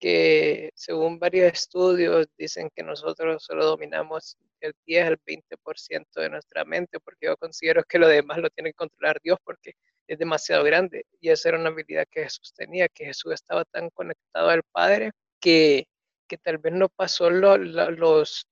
que 0.00 0.70
según 0.74 1.20
varios 1.20 1.52
estudios 1.52 2.26
dicen 2.36 2.68
que 2.74 2.82
nosotros 2.82 3.44
solo 3.44 3.64
dominamos 3.64 4.36
el 4.60 4.72
10 4.86 5.06
al 5.06 5.18
20% 5.24 6.20
de 6.20 6.28
nuestra 6.28 6.64
mente, 6.64 6.98
porque 6.98 7.26
yo 7.26 7.36
considero 7.36 7.84
que 7.84 8.00
lo 8.00 8.08
demás 8.08 8.38
lo 8.38 8.50
tiene 8.50 8.70
que 8.70 8.74
controlar 8.74 9.20
Dios, 9.22 9.38
porque 9.44 9.74
es 10.08 10.18
demasiado 10.18 10.64
grande. 10.64 11.06
Y 11.20 11.28
esa 11.28 11.50
era 11.50 11.60
una 11.60 11.68
habilidad 11.68 12.08
que 12.10 12.24
Jesús 12.24 12.52
tenía, 12.56 12.88
que 12.88 13.04
Jesús 13.04 13.34
estaba 13.34 13.64
tan 13.66 13.88
conectado 13.90 14.48
al 14.48 14.64
Padre 14.72 15.12
que, 15.40 15.86
que 16.26 16.38
tal 16.38 16.58
vez 16.58 16.72
no 16.72 16.88
pasó 16.88 17.30
lo, 17.30 17.56
los, 17.56 18.48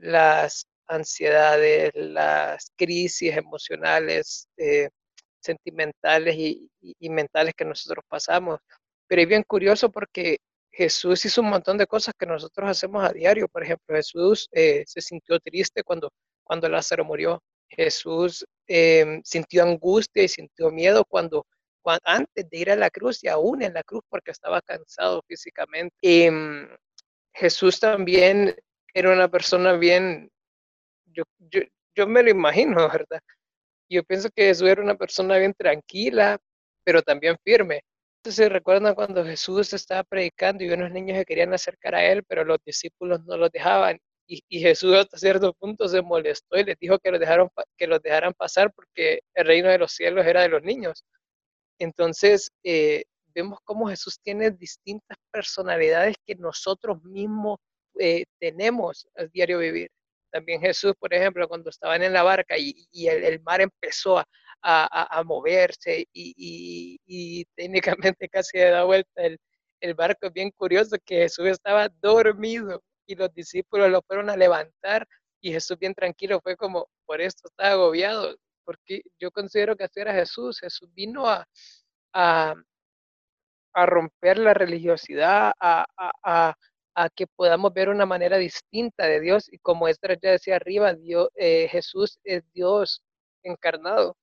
las 0.00 0.66
ansiedades, 0.88 1.92
las 1.94 2.72
crisis 2.76 3.36
emocionales, 3.36 4.48
eh, 4.56 4.88
sentimentales 5.40 6.36
y, 6.36 6.70
mentales 7.08 7.54
que 7.56 7.64
nosotros 7.64 8.04
pasamos. 8.08 8.58
Pero 9.06 9.22
es 9.22 9.28
bien 9.28 9.44
curioso 9.44 9.90
porque 9.90 10.38
Jesús 10.72 11.24
hizo 11.24 11.40
un 11.42 11.50
montón 11.50 11.78
de 11.78 11.86
cosas 11.86 12.14
que 12.18 12.26
nosotros 12.26 12.68
hacemos 12.68 13.04
a 13.04 13.12
diario. 13.12 13.48
Por 13.48 13.62
ejemplo, 13.62 13.96
Jesús 13.96 14.48
eh, 14.52 14.84
se 14.86 15.00
sintió 15.00 15.38
triste 15.40 15.82
cuando, 15.82 16.10
cuando 16.44 16.68
Lázaro 16.68 17.04
murió. 17.04 17.42
Jesús 17.68 18.44
em, 18.66 19.22
sintió 19.24 19.62
angustia 19.62 20.24
y 20.24 20.28
sintió 20.28 20.70
miedo 20.70 21.04
cuando, 21.04 21.46
antes 22.04 22.48
de 22.50 22.58
ir 22.58 22.70
a 22.70 22.76
la 22.76 22.90
cruz 22.90 23.22
y 23.22 23.28
aún 23.28 23.62
en 23.62 23.74
la 23.74 23.82
cruz 23.84 24.02
porque 24.08 24.32
estaba 24.32 24.60
cansado 24.60 25.22
físicamente. 25.26 25.94
Em, 26.02 26.68
Jesús 27.32 27.78
también 27.80 28.56
era 28.94 29.12
una 29.12 29.28
persona 29.28 29.74
bien 29.74 30.30
yo, 31.12 31.24
yo, 31.94 32.06
me 32.06 32.22
lo 32.22 32.30
imagino, 32.30 32.88
¿verdad? 32.88 33.20
Yo 33.88 34.04
pienso 34.04 34.30
que 34.30 34.44
Jesús 34.44 34.68
era 34.68 34.82
una 34.82 34.96
persona 34.96 35.36
bien 35.38 35.54
tranquila, 35.54 36.38
pero 36.84 37.02
también 37.02 37.36
firme. 37.44 37.82
Entonces, 38.22 38.50
recuerdan 38.50 38.94
cuando 38.94 39.24
Jesús 39.24 39.72
estaba 39.72 40.04
predicando 40.04 40.62
y 40.64 40.70
unos 40.70 40.90
niños 40.90 41.18
se 41.18 41.24
querían 41.24 41.54
acercar 41.54 41.94
a 41.94 42.04
él, 42.04 42.22
pero 42.24 42.44
los 42.44 42.58
discípulos 42.64 43.24
no 43.24 43.36
los 43.36 43.50
dejaban. 43.50 43.98
Y, 44.26 44.42
y 44.48 44.60
Jesús 44.60 44.94
hasta 44.94 45.18
cierto 45.18 45.52
punto 45.54 45.88
se 45.88 46.02
molestó 46.02 46.56
y 46.58 46.64
les 46.64 46.78
dijo 46.78 46.98
que 46.98 47.10
los, 47.10 47.18
dejaron, 47.18 47.48
que 47.76 47.86
los 47.86 48.00
dejaran 48.02 48.32
pasar 48.34 48.72
porque 48.72 49.20
el 49.34 49.46
reino 49.46 49.68
de 49.68 49.78
los 49.78 49.92
cielos 49.92 50.26
era 50.26 50.42
de 50.42 50.50
los 50.50 50.62
niños. 50.62 51.04
Entonces, 51.78 52.52
eh, 52.62 53.04
vemos 53.34 53.58
cómo 53.64 53.88
Jesús 53.88 54.20
tiene 54.22 54.50
distintas 54.50 55.16
personalidades 55.32 56.16
que 56.26 56.36
nosotros 56.36 57.02
mismos 57.04 57.58
eh, 58.00 58.24
tenemos 58.40 59.06
al 59.16 59.30
diario 59.30 59.58
vivir. 59.58 59.90
También 60.32 60.60
Jesús, 60.60 60.94
por 60.98 61.12
ejemplo, 61.14 61.48
cuando 61.48 61.70
estaban 61.70 62.02
en 62.02 62.12
la 62.12 62.22
barca 62.22 62.56
y, 62.58 62.88
el, 63.08 63.40
mar 63.42 63.60
empezó 63.60 64.18
a, 64.18 64.26
a, 64.62 65.24
moverse 65.24 66.06
y, 66.12 66.98
y, 67.06 67.44
técnicamente 67.56 68.28
casi 68.30 68.58
da 68.58 68.84
vuelta 68.84 69.22
el, 69.22 69.38
el 69.80 69.94
barco, 69.94 70.26
es 70.26 70.32
bien 70.32 70.50
curioso 70.52 70.96
que 71.04 71.16
Jesús 71.22 71.46
estaba 71.48 71.88
dormido 72.00 72.82
y 73.06 73.16
los 73.16 73.32
discípulos 73.34 73.90
lo 73.90 74.02
fueron 74.02 74.30
a 74.30 74.36
levantar 74.36 75.06
y 75.40 75.52
Jesús 75.52 75.78
bien 75.78 75.94
tranquilo 75.94 76.40
fue 76.40 76.56
como, 76.56 76.88
por 77.06 77.20
esto 77.20 77.48
está 77.48 77.72
agobiado, 77.72 78.36
porque 78.64 79.02
yo 79.18 79.30
considero 79.30 79.76
que 79.76 79.84
así 79.84 80.00
era 80.00 80.14
Jesús, 80.14 80.60
Jesús 80.60 80.88
vino 80.94 81.28
a, 81.28 81.46
a, 82.14 82.54
a 83.74 83.86
romper 83.86 84.38
la 84.38 84.54
religiosidad, 84.54 85.52
a, 85.60 85.84
a, 86.24 86.54
a 87.02 87.08
que 87.08 87.26
podamos 87.26 87.72
ver 87.72 87.88
una 87.88 88.04
manera 88.06 88.36
distinta 88.36 89.06
de 89.06 89.20
Dios 89.20 89.48
y 89.50 89.58
como 89.58 89.88
Esther 89.88 90.18
ya 90.22 90.32
decía 90.32 90.56
arriba, 90.56 90.94
Dios, 90.94 91.28
eh, 91.34 91.66
Jesús 91.70 92.18
es 92.24 92.42
Dios 92.52 93.02
encarnado. 93.42 94.16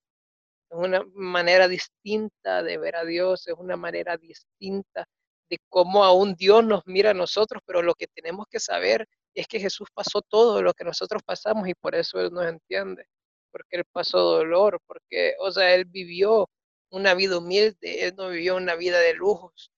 Es 0.69 0.77
una 0.77 1.03
manera 1.13 1.67
distinta 1.67 2.61
de 2.63 2.77
ver 2.77 2.95
a 2.97 3.05
Dios, 3.05 3.47
es 3.47 3.55
una 3.57 3.77
manera 3.77 4.17
distinta 4.17 5.07
de 5.49 5.57
cómo 5.69 6.03
aún 6.03 6.35
Dios 6.35 6.63
nos 6.65 6.83
mira 6.85 7.11
a 7.11 7.13
nosotros, 7.15 7.63
pero 7.65 7.81
lo 7.81 7.95
que 7.95 8.07
tenemos 8.07 8.45
que 8.51 8.59
saber 8.59 9.07
es 9.33 9.47
que 9.47 9.59
Jesús 9.59 9.87
pasó 9.93 10.21
todo 10.21 10.61
lo 10.61 10.73
que 10.73 10.83
nosotros 10.83 11.23
pasamos 11.25 11.67
y 11.67 11.73
por 11.73 11.95
eso 11.95 12.19
Él 12.19 12.31
nos 12.31 12.45
entiende, 12.47 13.05
porque 13.51 13.77
Él 13.77 13.85
pasó 13.91 14.19
dolor, 14.19 14.79
porque, 14.85 15.35
o 15.39 15.51
sea, 15.51 15.73
Él 15.73 15.85
vivió 15.85 16.49
una 16.91 17.15
vida 17.15 17.39
humilde, 17.39 18.05
Él 18.05 18.13
no 18.17 18.29
vivió 18.29 18.55
una 18.57 18.75
vida 18.75 18.99
de 18.99 19.13
lujos. 19.13 19.71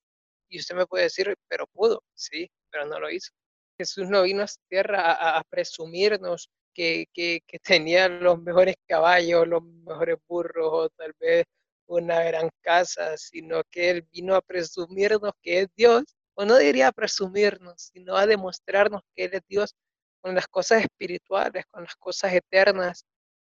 Y 0.50 0.60
usted 0.60 0.76
me 0.76 0.88
puede 0.88 1.06
decir, 1.06 1.36
pero 1.48 1.68
pudo, 1.68 2.04
sí, 2.16 2.50
pero 2.72 2.86
no 2.86 3.00
lo 3.00 3.10
hizo. 3.10 3.32
Jesús 3.78 4.10
no 4.10 4.24
vino 4.24 4.42
a 4.42 4.46
esta 4.46 4.62
tierra 4.70 5.38
a, 5.38 5.44
presumirnos 5.50 6.50
que, 6.74 7.06
que, 7.14 7.42
tenía 7.64 8.10
los 8.10 8.42
mejores 8.42 8.76
caballos, 8.88 9.48
los 9.48 9.64
mejores 9.64 10.18
burros 10.28 10.70
o 10.72 10.90
tal 10.90 11.14
vez 11.20 11.46
una 11.88 12.24
gran 12.24 12.50
casa, 12.62 13.18
sino 13.18 13.64
que 13.72 13.90
Él 13.90 14.08
vino 14.12 14.36
a 14.36 14.42
presumirnos 14.42 15.32
que 15.42 15.62
es 15.62 15.68
Dios, 15.76 16.04
o 16.36 16.46
no 16.46 16.58
diría 16.58 16.90
a 16.90 16.92
presumirnos, 16.92 17.90
sino 17.94 18.16
a 18.16 18.28
demostrarnos 18.28 19.02
que 19.16 19.26
Él 19.26 19.32
es 19.34 19.42
Dios 19.48 19.76
con 20.22 20.36
las 20.36 20.48
cosas 20.48 20.84
espirituales, 20.84 21.66
con 21.72 21.84
las 21.84 21.96
cosas 21.96 22.34
eternas 22.34 23.06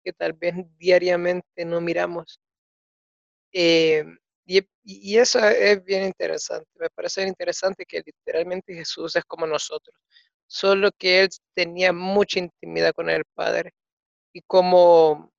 que 0.04 0.12
tal 0.12 0.32
vez 0.34 0.54
diariamente 0.78 1.64
no 1.64 1.80
miramos. 1.80 2.40
Eh, 3.52 4.04
y, 4.48 5.18
eso 5.18 5.40
es 5.40 5.84
bien 5.84 6.04
interesante, 6.04 6.68
me 6.76 6.88
parece 6.90 7.22
interesante 7.26 7.84
que 7.84 8.02
literalmente 8.04 8.74
Jesús 8.74 9.14
es 9.16 9.24
como 9.24 9.46
nosotros, 9.46 9.94
solo 10.46 10.90
que 10.96 11.20
él 11.22 11.28
tenía 11.54 11.92
mucha 11.92 12.38
intimidad 12.38 12.92
con 12.94 13.10
el 13.10 13.24
Padre. 13.34 13.74
Y 14.32 14.40
como 14.42 15.30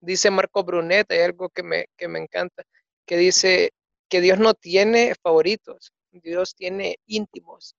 dice 0.00 0.30
Marco 0.30 0.64
Brunet, 0.64 1.10
hay 1.10 1.20
algo 1.20 1.50
que 1.50 1.62
me, 1.62 1.86
que 1.96 2.08
me 2.08 2.20
encanta, 2.20 2.64
que 3.06 3.18
dice 3.18 3.72
que 4.08 4.22
Dios 4.22 4.38
no 4.38 4.54
tiene 4.54 5.14
favoritos, 5.22 5.92
Dios 6.10 6.54
tiene 6.54 6.96
íntimos. 7.06 7.76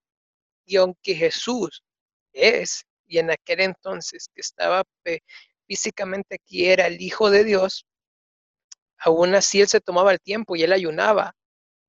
Y 0.66 0.76
aunque 0.78 1.16
Jesús 1.16 1.84
es, 2.34 2.86
y 3.08 3.18
en 3.20 3.32
aquel 3.32 3.62
entonces 3.62 4.28
que 4.34 4.42
estaba 4.42 4.84
físicamente 5.68 6.36
aquí 6.36 6.68
era 6.68 6.88
el 6.88 7.02
Hijo 7.02 7.32
de 7.32 7.44
Dios, 7.44 7.88
Aún 9.00 9.36
así 9.36 9.62
él 9.62 9.68
se 9.68 9.82
tomaba 9.82 10.12
el 10.12 10.20
tiempo 10.20 10.56
y 10.56 10.64
él 10.64 10.74
ayunaba 10.74 11.36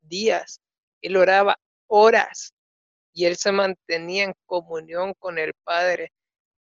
días, 0.02 0.60
él 1.00 1.16
oraba 1.16 1.58
horas 1.88 2.52
y 3.12 3.25
él 3.25 3.36
se 3.36 3.52
mantenía 3.52 4.25
en 4.25 4.34
comunión 4.46 5.14
con 5.18 5.38
el 5.38 5.54
Padre. 5.64 6.12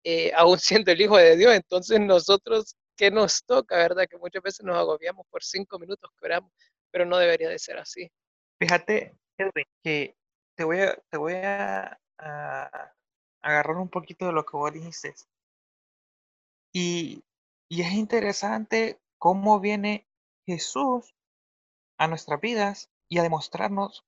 eh, 0.05 0.33
aún 0.37 0.59
siendo 0.59 0.93
el 0.93 1.01
Hijo 1.01 1.17
de 1.17 1.37
Dios. 1.37 1.55
Entonces 1.55 2.01
nosotros, 2.01 2.77
¿qué 2.97 3.11
nos 3.11 3.45
toca, 3.45 3.77
verdad? 3.77 4.07
Que 4.09 4.19
muchas 4.19 4.43
veces 4.43 4.65
nos 4.65 4.77
agobiamos 4.77 5.27
por 5.31 5.43
cinco 5.43 5.79
minutos 5.79 6.11
que 6.19 6.27
oramos, 6.27 6.53
pero 6.91 7.07
no 7.07 7.19
debería 7.19 7.49
de 7.49 7.59
ser 7.59 7.79
así. 7.79 8.11
Fíjate, 8.59 9.17
Edwin, 9.39 9.65
que 9.83 10.15
te 10.55 10.65
voy 10.65 10.81
a, 10.81 10.97
te 11.09 11.17
voy 11.17 11.35
a, 11.35 11.99
agarrar 13.43 13.77
un 13.77 13.89
poquito 13.89 14.27
de 14.27 14.33
lo 14.33 14.45
que 14.45 14.57
vos 14.57 14.73
dijiste. 14.73 15.15
Y, 16.73 17.25
y 17.69 17.83
es 17.83 17.93
interesante 17.93 19.01
cómo 19.19 19.59
viene 19.59 20.07
Jesús 20.47 21.15
a 21.99 22.09
nuestras 22.09 22.41
vidas 22.41 22.91
y 23.09 23.19
a 23.19 23.23
demostrarnos 23.23 24.05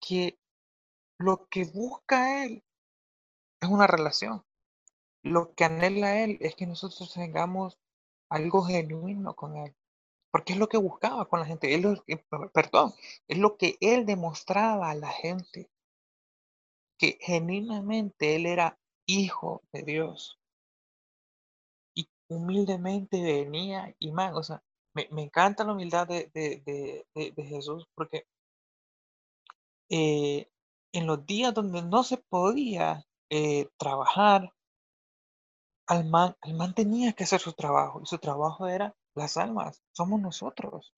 que 0.00 0.38
lo 1.18 1.48
que 1.48 1.64
busca 1.64 2.44
Él 2.44 2.62
es 3.60 3.68
una 3.68 3.86
relación. 3.86 4.44
Lo 5.22 5.52
que 5.54 5.64
anhela 5.64 6.22
Él 6.22 6.38
es 6.40 6.54
que 6.54 6.66
nosotros 6.66 7.12
tengamos 7.12 7.78
algo 8.30 8.62
genuino 8.62 9.34
con 9.34 9.56
Él. 9.56 9.74
Porque 10.30 10.52
es 10.52 10.58
lo 10.58 10.68
que 10.68 10.78
buscaba 10.78 11.26
con 11.28 11.40
la 11.40 11.46
gente. 11.46 11.74
Él, 11.74 12.02
perdón, 12.52 12.92
es 13.26 13.38
lo 13.38 13.56
que 13.56 13.76
Él 13.80 14.06
demostraba 14.06 14.90
a 14.90 14.94
la 14.94 15.10
gente. 15.10 15.70
Que 16.98 17.18
genuinamente 17.20 18.36
Él 18.36 18.46
era 18.46 18.78
hijo 19.06 19.62
de 19.72 19.82
Dios. 19.82 20.38
Y 21.94 22.08
humildemente 22.28 23.22
venía 23.22 23.94
y 23.98 24.12
más, 24.12 24.34
o 24.34 24.42
sea, 24.42 24.62
me, 24.94 25.08
encanta 25.22 25.64
la 25.64 25.72
humildad 25.72 26.06
de, 26.08 27.04
Jesús 27.36 27.86
porque 27.94 28.24
eh, 29.90 30.48
en 30.92 31.06
los 31.06 31.24
días 31.26 31.54
donde 31.54 31.82
no 31.82 32.02
se 32.02 32.18
podía 32.18 33.04
eh, 33.30 33.68
trabajar, 33.78 34.52
al 35.86 36.04
man, 36.04 36.36
el 36.42 36.54
man 36.54 36.74
tenía 36.74 37.12
que 37.14 37.24
hacer 37.24 37.40
su 37.40 37.52
trabajo 37.54 38.02
y 38.02 38.06
su 38.06 38.18
trabajo 38.18 38.66
era 38.66 38.94
las 39.14 39.36
almas, 39.36 39.82
somos 39.92 40.20
nosotros. 40.20 40.92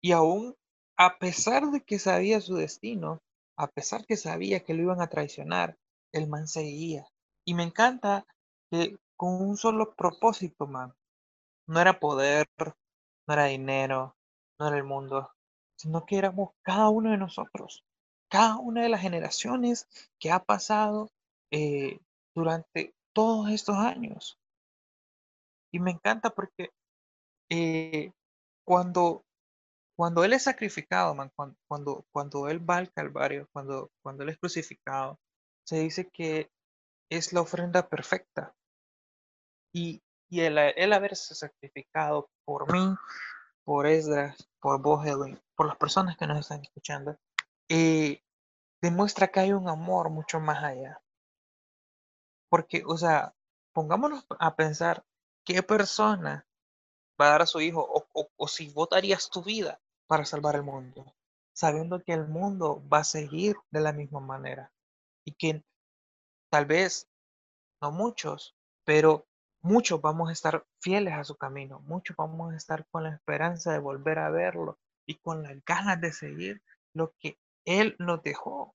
Y 0.00 0.12
aún, 0.12 0.54
a 0.96 1.18
pesar 1.18 1.70
de 1.70 1.82
que 1.82 1.98
sabía 1.98 2.40
su 2.40 2.56
destino, 2.56 3.22
a 3.56 3.68
pesar 3.68 4.04
que 4.06 4.16
sabía 4.16 4.60
que 4.60 4.74
lo 4.74 4.82
iban 4.82 5.00
a 5.00 5.08
traicionar, 5.08 5.76
el 6.12 6.28
man 6.28 6.46
seguía. 6.46 7.06
Y 7.44 7.54
me 7.54 7.64
encanta 7.64 8.26
que 8.70 8.96
con 9.16 9.42
un 9.42 9.56
solo 9.56 9.94
propósito, 9.94 10.66
man. 10.66 10.92
No 11.66 11.80
era 11.80 11.98
poder, 11.98 12.46
no 12.58 13.34
era 13.34 13.46
dinero, 13.46 14.16
no 14.58 14.68
era 14.68 14.76
el 14.76 14.84
mundo, 14.84 15.30
sino 15.76 16.04
que 16.06 16.18
éramos 16.18 16.50
cada 16.62 16.88
uno 16.88 17.10
de 17.10 17.18
nosotros, 17.18 17.84
cada 18.28 18.56
una 18.56 18.82
de 18.82 18.88
las 18.88 19.00
generaciones 19.00 19.88
que 20.18 20.30
ha 20.30 20.40
pasado 20.40 21.10
eh, 21.50 21.98
durante 22.34 22.94
todos 23.12 23.50
estos 23.50 23.76
años. 23.76 24.38
Y 25.72 25.80
me 25.80 25.92
encanta 25.92 26.30
porque 26.30 26.70
eh, 27.50 28.12
cuando, 28.64 29.24
cuando 29.96 30.24
Él 30.24 30.32
es 30.32 30.44
sacrificado, 30.44 31.14
man, 31.14 31.30
cuando, 31.66 32.06
cuando, 32.12 32.48
Él 32.48 32.68
va 32.68 32.76
al 32.78 32.92
Calvario, 32.92 33.48
cuando, 33.52 33.90
cuando 34.02 34.22
Él 34.22 34.30
es 34.30 34.38
crucificado, 34.38 35.18
se 35.64 35.80
dice 35.80 36.08
que 36.10 36.50
es 37.10 37.32
la 37.32 37.40
ofrenda 37.40 37.88
perfecta. 37.88 38.54
Y, 39.72 40.02
y 40.34 40.40
el, 40.40 40.58
el 40.58 40.92
haberse 40.92 41.32
sacrificado 41.32 42.28
por 42.44 42.72
mí, 42.72 42.96
por 43.62 43.86
Esdras, 43.86 44.36
por 44.58 44.82
vos, 44.82 45.06
Edwin, 45.06 45.40
por 45.54 45.68
las 45.68 45.76
personas 45.76 46.16
que 46.16 46.26
nos 46.26 46.40
están 46.40 46.60
escuchando, 46.60 47.16
eh, 47.68 48.20
demuestra 48.82 49.28
que 49.28 49.38
hay 49.38 49.52
un 49.52 49.68
amor 49.68 50.10
mucho 50.10 50.40
más 50.40 50.64
allá. 50.64 51.00
Porque, 52.48 52.82
o 52.84 52.96
sea, 52.96 53.32
pongámonos 53.72 54.26
a 54.40 54.56
pensar 54.56 55.04
qué 55.44 55.62
persona 55.62 56.44
va 57.20 57.26
a 57.26 57.30
dar 57.30 57.42
a 57.42 57.46
su 57.46 57.60
hijo 57.60 57.86
o, 58.36 58.48
si 58.48 58.70
votarías 58.70 59.30
tu 59.30 59.40
vida 59.40 59.80
para 60.08 60.24
salvar 60.24 60.56
el 60.56 60.64
mundo, 60.64 61.14
sabiendo 61.52 62.02
que 62.02 62.12
el 62.12 62.26
mundo 62.26 62.82
va 62.92 62.98
a 62.98 63.04
seguir 63.04 63.54
de 63.70 63.80
la 63.80 63.92
misma 63.92 64.18
manera 64.18 64.72
y 65.24 65.32
que 65.34 65.64
tal 66.50 66.66
vez 66.66 67.08
no 67.80 67.92
muchos, 67.92 68.56
pero 68.84 69.28
muchos 69.64 70.00
vamos 70.02 70.28
a 70.28 70.32
estar 70.32 70.66
fieles 70.78 71.14
a 71.14 71.24
su 71.24 71.36
camino, 71.36 71.80
muchos 71.80 72.14
vamos 72.16 72.52
a 72.52 72.56
estar 72.56 72.86
con 72.90 73.04
la 73.04 73.14
esperanza 73.14 73.72
de 73.72 73.78
volver 73.78 74.18
a 74.18 74.30
verlo 74.30 74.78
y 75.06 75.14
con 75.16 75.42
las 75.42 75.56
ganas 75.64 76.00
de 76.00 76.12
seguir 76.12 76.62
lo 76.92 77.14
que 77.18 77.38
Él 77.64 77.96
nos 77.98 78.22
dejó. 78.22 78.74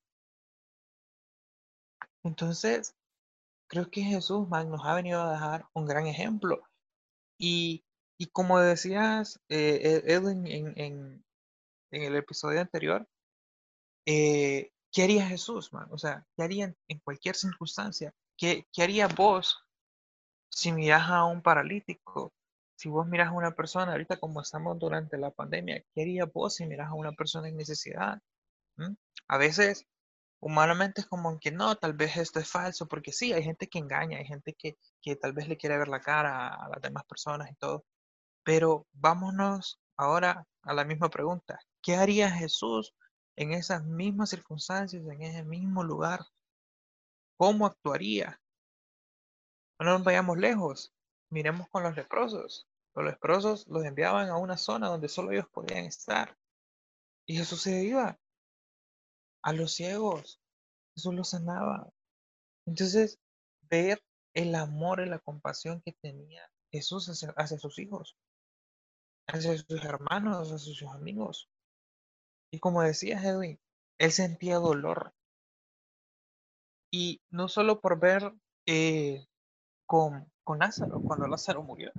Entonces, 2.23 2.95
creo 3.67 3.89
que 3.91 4.01
Jesús 4.01 4.49
nos 4.49 4.83
ha 4.83 4.95
venido 4.95 5.21
a 5.21 5.31
dejar 5.31 5.65
un 5.73 5.85
gran 5.85 6.07
ejemplo. 6.07 6.63
Y, 7.37 7.83
como 8.33 8.59
decías, 8.59 9.39
eh, 9.47 10.03
e, 10.05 10.13
Edwin, 10.13 10.47
en, 10.47 11.23
el 11.91 12.15
episodio 12.15 12.61
anterior, 12.61 13.07
eh, 14.07 14.71
¿qué 14.91 15.03
haría 15.03 15.27
Jesús, 15.27 15.71
man? 15.71 15.87
O 15.91 15.99
sea, 15.99 16.25
¿qué 16.35 16.43
haría 16.43 16.75
en, 16.87 16.99
cualquier 16.99 17.35
circunstancia? 17.35 18.11
¿Qué, 18.35 18.67
¿Qué 18.73 18.83
haría 18.83 19.07
vos 19.07 19.68
si 20.49 20.71
miras 20.71 21.09
a 21.09 21.25
un 21.25 21.41
paralítico? 21.41 22.33
Si 22.75 22.89
vos 22.89 23.07
miras 23.07 23.29
a 23.29 23.31
una 23.33 23.51
persona, 23.51 23.91
ahorita 23.91 24.19
como 24.19 24.41
estamos 24.41 24.79
durante 24.79 25.17
la 25.17 25.31
pandemia, 25.31 25.83
¿qué 25.93 26.01
haría 26.01 26.25
vos 26.25 26.55
si 26.55 26.65
miras 26.65 26.89
a 26.89 26.93
una 26.93 27.11
persona 27.13 27.49
en 27.49 27.57
necesidad? 27.57 28.21
¿Mm? 28.77 28.93
A 29.27 29.37
veces 29.37 29.85
humanamente 30.41 31.01
es 31.01 31.07
como 31.07 31.39
que 31.39 31.51
no, 31.51 31.75
tal 31.75 31.93
vez 31.93 32.17
esto 32.17 32.39
es 32.39 32.49
falso, 32.49 32.87
porque 32.87 33.11
sí, 33.11 33.33
hay 33.33 33.43
gente 33.43 33.67
que 33.67 33.79
engaña, 33.79 34.17
hay 34.19 34.25
gente 34.25 34.53
que, 34.53 34.77
que 35.01 35.15
tal 35.15 35.33
vez 35.33 35.47
le 35.47 35.57
quiere 35.57 35.77
ver 35.77 35.87
la 35.89 36.01
cara 36.01 36.49
a 36.49 36.69
las 36.69 36.81
demás 36.81 37.03
personas 37.05 37.51
y 37.51 37.55
todo. 37.55 37.85
Pero 38.43 38.87
vámonos 38.93 39.79
ahora 39.97 40.45
a 40.63 40.73
la 40.73 40.85
misma 40.85 41.09
pregunta. 41.09 41.59
¿Qué 41.81 41.95
haría 41.95 42.31
Jesús 42.31 42.93
en 43.35 43.53
esas 43.53 43.83
mismas 43.85 44.29
circunstancias, 44.31 45.03
en 45.05 45.21
ese 45.21 45.43
mismo 45.43 45.83
lugar? 45.83 46.21
¿Cómo 47.37 47.65
actuaría? 47.65 48.39
No 49.79 49.85
nos 49.85 50.03
vayamos 50.03 50.37
lejos. 50.37 50.93
Miremos 51.29 51.69
con 51.69 51.83
los 51.83 51.95
leprosos. 51.95 52.67
Los 52.95 53.05
leprosos 53.05 53.67
los 53.67 53.85
enviaban 53.85 54.29
a 54.29 54.37
una 54.37 54.57
zona 54.57 54.87
donde 54.87 55.07
solo 55.07 55.31
ellos 55.31 55.47
podían 55.51 55.85
estar. 55.85 56.37
Y 57.25 57.37
Jesús 57.37 57.61
se 57.61 57.83
iba 57.83 58.19
a 59.41 59.53
los 59.53 59.73
ciegos. 59.73 60.41
Jesús 60.95 61.13
los 61.13 61.29
sanaba. 61.29 61.91
Entonces, 62.65 63.19
ver 63.69 64.03
el 64.33 64.53
amor 64.55 64.99
y 65.01 65.05
la 65.05 65.19
compasión 65.19 65.81
que 65.81 65.93
tenía 66.01 66.41
Jesús 66.71 67.07
hacia, 67.09 67.57
sus 67.57 67.79
hijos, 67.79 68.17
hacia 69.27 69.57
sus 69.57 69.83
hermanos, 69.85 70.51
hacia 70.51 70.57
sus 70.57 70.83
amigos. 70.83 71.49
Y 72.51 72.59
como 72.59 72.81
decía 72.81 73.21
Edwin, 73.21 73.59
él 73.97 74.11
sentía 74.11 74.57
dolor. 74.57 75.13
Y 76.91 77.21
no 77.29 77.47
solo 77.47 77.79
por 77.79 77.99
ver 77.99 78.33
eh, 78.65 79.27
con, 79.89 80.31
con 80.43 80.59
Lázaro, 80.59 81.01
cuando 81.01 81.27
Lázaro 81.27 81.63
murió. 81.63 81.91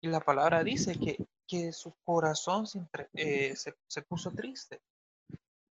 Y 0.00 0.08
la 0.08 0.20
palabra 0.20 0.64
dice 0.64 0.98
que, 0.98 1.18
que 1.46 1.70
su 1.70 1.94
corazón 2.02 2.64
eh, 3.12 3.54
se, 3.56 3.74
se 3.86 4.02
puso 4.02 4.30
triste. 4.30 4.80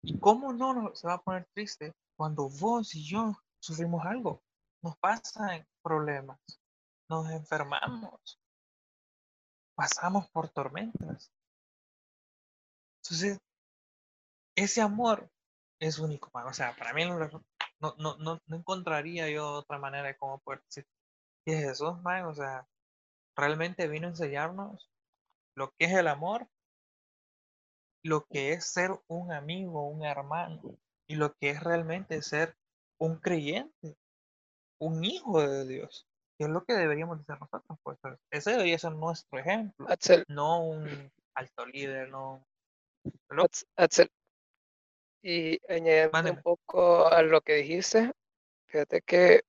¿Y 0.04 0.18
cómo 0.20 0.54
no 0.54 0.96
se 0.96 1.08
va 1.08 1.16
a 1.16 1.22
poner 1.22 1.46
triste 1.54 1.94
cuando 2.16 2.48
vos 2.48 2.96
y 2.96 3.04
yo 3.04 3.34
sufrimos 3.60 4.06
algo? 4.06 4.42
Nos 4.82 4.98
pasan 5.00 5.68
problemas, 5.84 6.40
nos 7.10 7.30
enfermamos, 7.30 8.40
pasamos 9.76 10.30
por 10.30 10.48
tormentas. 10.48 11.30
Entonces, 13.04 13.38
ese 14.56 14.80
amor 14.80 15.30
es 15.78 16.00
único, 16.00 16.32
O 16.34 16.54
sea, 16.54 16.74
para 16.78 16.94
mí 16.94 17.04
no, 17.04 17.18
no, 17.98 18.18
no, 18.18 18.40
encontraría 18.48 19.30
yo 19.30 19.56
otra 19.56 19.78
manera 19.78 20.08
de 20.08 20.16
cómo 20.16 20.40
poder 20.40 20.64
decir 20.64 20.88
que 21.46 21.56
Jesús, 21.56 22.02
man, 22.02 22.26
o 22.26 22.34
sea, 22.34 22.68
realmente 23.36 23.88
vino 23.88 24.08
a 24.08 24.12
enseñarnos 24.12 24.90
lo 25.56 25.72
que 25.72 25.86
es 25.86 25.94
el 25.94 26.08
amor 26.08 26.48
lo 28.04 28.26
que 28.26 28.54
es 28.54 28.66
ser 28.66 28.92
un 29.08 29.32
amigo, 29.32 29.88
un 29.88 30.04
hermano, 30.04 30.78
y 31.08 31.16
lo 31.16 31.34
que 31.36 31.52
es 31.52 31.62
realmente 31.62 32.22
ser 32.22 32.56
un 32.98 33.18
creyente, 33.18 33.98
un 34.80 35.04
hijo 35.04 35.42
de 35.42 35.68
Dios, 35.68 36.08
que 36.38 36.46
es 36.46 36.50
lo 36.50 36.64
que 36.64 36.74
deberíamos 36.74 37.24
ser 37.26 37.40
nosotros. 37.40 37.78
Pues, 37.84 37.98
ese 38.32 38.52
debería 38.52 38.78
ser 38.78 38.94
nuestro 38.94 39.40
ejemplo, 39.40 39.88
no 40.28 40.66
un 40.66 41.12
alto 41.36 41.66
líder, 41.66 42.10
no. 42.10 42.46
Y 45.24 45.60
añadiendo 45.72 46.32
un 46.32 46.42
poco 46.42 47.08
a 47.08 47.22
lo 47.22 47.42
que 47.42 47.56
dijiste, 47.56 48.12
fíjate 48.68 49.02
que 49.02 49.42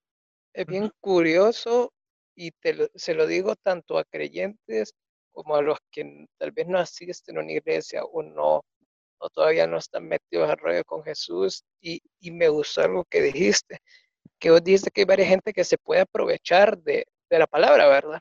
es 0.54 0.66
bien 0.66 0.90
curioso 1.00 1.92
y 2.34 2.50
te 2.52 2.90
se 2.94 3.14
lo 3.14 3.26
digo 3.26 3.56
tanto 3.56 3.98
a 3.98 4.04
creyentes 4.04 4.94
como 5.32 5.56
a 5.56 5.62
los 5.62 5.78
que 5.90 6.26
tal 6.38 6.52
vez 6.52 6.66
no 6.68 6.78
asisten 6.78 7.38
a 7.38 7.40
una 7.40 7.52
iglesia 7.52 8.04
o 8.04 8.22
no, 8.22 8.62
todavía 9.30 9.66
no 9.66 9.78
están 9.78 10.08
metidos 10.08 10.50
al 10.50 10.58
rollo 10.58 10.84
con 10.84 11.02
Jesús. 11.04 11.64
Y, 11.80 12.00
me 12.30 12.48
gustó 12.48 12.82
algo 12.82 13.04
que 13.04 13.22
dijiste, 13.22 13.78
que 14.38 14.50
vos 14.50 14.62
dices 14.62 14.90
que 14.92 15.02
hay 15.02 15.06
varias 15.06 15.28
gente 15.28 15.52
que 15.52 15.64
se 15.64 15.78
puede 15.78 16.02
aprovechar 16.02 16.78
de, 16.78 17.06
de 17.30 17.38
la 17.38 17.46
palabra, 17.46 17.88
¿verdad? 17.88 18.20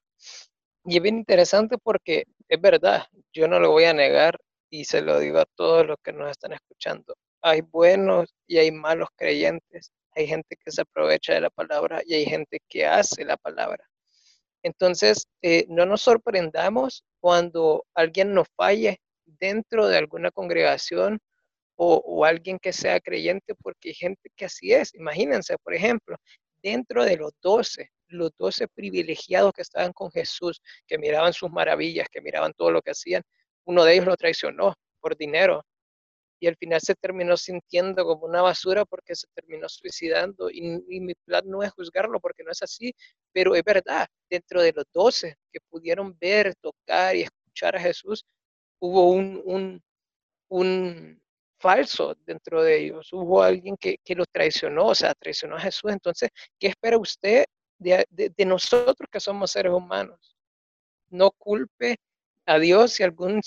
Y 0.85 0.97
es 0.97 1.03
bien 1.03 1.17
interesante 1.17 1.77
porque 1.77 2.25
es 2.47 2.61
verdad, 2.61 3.05
yo 3.33 3.47
no 3.47 3.59
lo 3.59 3.71
voy 3.71 3.85
a 3.85 3.93
negar 3.93 4.37
y 4.69 4.85
se 4.85 5.01
lo 5.01 5.19
digo 5.19 5.39
a 5.39 5.45
todos 5.55 5.85
los 5.85 5.97
que 6.03 6.13
nos 6.13 6.31
están 6.31 6.53
escuchando. 6.53 7.15
Hay 7.41 7.61
buenos 7.61 8.33
y 8.47 8.57
hay 8.57 8.71
malos 8.71 9.09
creyentes, 9.15 9.91
hay 10.15 10.27
gente 10.27 10.55
que 10.63 10.71
se 10.71 10.81
aprovecha 10.81 11.33
de 11.33 11.41
la 11.41 11.49
palabra 11.49 12.01
y 12.05 12.13
hay 12.13 12.25
gente 12.25 12.59
que 12.67 12.85
hace 12.85 13.25
la 13.25 13.37
palabra. 13.37 13.85
Entonces, 14.63 15.27
eh, 15.41 15.65
no 15.69 15.85
nos 15.85 16.01
sorprendamos 16.01 17.03
cuando 17.19 17.85
alguien 17.95 18.33
nos 18.33 18.47
falle 18.55 18.99
dentro 19.25 19.87
de 19.87 19.97
alguna 19.97 20.31
congregación 20.31 21.19
o, 21.75 22.25
alguien 22.25 22.59
que 22.59 22.73
sea 22.73 22.99
creyente, 22.99 23.55
porque 23.55 23.89
hay 23.89 23.95
gente 23.95 24.29
que 24.35 24.45
así 24.45 24.71
es. 24.71 24.93
Imagínense, 24.93 25.57
por 25.63 25.73
ejemplo, 25.73 26.15
dentro 26.61 27.03
de 27.03 27.17
los 27.17 27.31
doce, 27.41 27.89
los 28.07 28.31
doce 28.37 28.67
privilegiados 28.67 29.51
que 29.53 29.63
estaban 29.63 29.91
con 29.93 30.11
Jesús, 30.11 30.61
que 30.85 30.99
miraban 30.99 31.33
sus 31.33 31.49
maravillas, 31.49 32.07
que 32.11 32.21
miraban 32.21 32.53
todo 32.53 32.69
lo 32.69 32.83
que 32.83 32.91
hacían, 32.91 33.23
uno 33.65 33.83
de 33.83 33.93
ellos 33.93 34.05
lo 34.05 34.15
traicionó 34.15 34.75
por 34.99 35.17
dinero 35.17 35.63
y 36.41 36.47
al 36.47 36.57
final 36.57 36.81
se 36.81 36.95
terminó 36.95 37.37
sintiendo 37.37 38.03
como 38.03 38.25
una 38.25 38.41
basura 38.41 38.83
porque 38.83 39.13
se 39.15 39.27
terminó 39.35 39.69
suicidando 39.69 40.49
y, 40.49 40.81
mi 40.99 41.13
plan 41.13 41.43
no 41.45 41.61
es 41.61 41.71
juzgarlo 41.71 42.19
porque 42.19 42.43
no 42.43 42.51
es 42.51 42.63
así, 42.63 42.93
pero 43.31 43.55
es 43.55 43.63
verdad, 43.63 44.07
dentro 44.27 44.61
de 44.61 44.73
los 44.73 44.85
doce 44.91 45.35
que 45.53 45.59
pudieron 45.69 46.17
ver, 46.19 46.55
tocar 46.55 47.15
y 47.15 47.21
escuchar 47.21 47.75
a 47.75 47.79
Jesús, 47.79 48.25
hubo 48.79 49.11
un, 49.11 49.39
un, 49.45 49.83
un 50.49 51.21
falso 51.59 52.15
dentro 52.25 52.63
de 52.63 52.85
ellos, 52.85 53.13
hubo 53.13 53.43
alguien 53.43 53.77
que, 53.77 53.99
que 54.03 54.15
los 54.15 54.27
traicionó, 54.31 54.87
o 54.87 54.95
sea, 54.95 55.13
traicionó 55.13 55.57
a 55.57 55.61
Jesús. 55.61 55.91
Entonces, 55.91 56.29
¿qué 56.59 56.67
espera 56.67 56.97
usted 56.97 57.45
de, 57.77 58.03
de, 58.09 58.45
nosotros 58.45 59.07
que 59.11 59.19
somos 59.19 59.51
seres 59.51 59.73
humanos? 59.73 60.35
No 61.09 61.29
culpe 61.31 61.97
a 62.47 62.57
Dios 62.57 62.93
si 62.93 63.03
algún, 63.03 63.41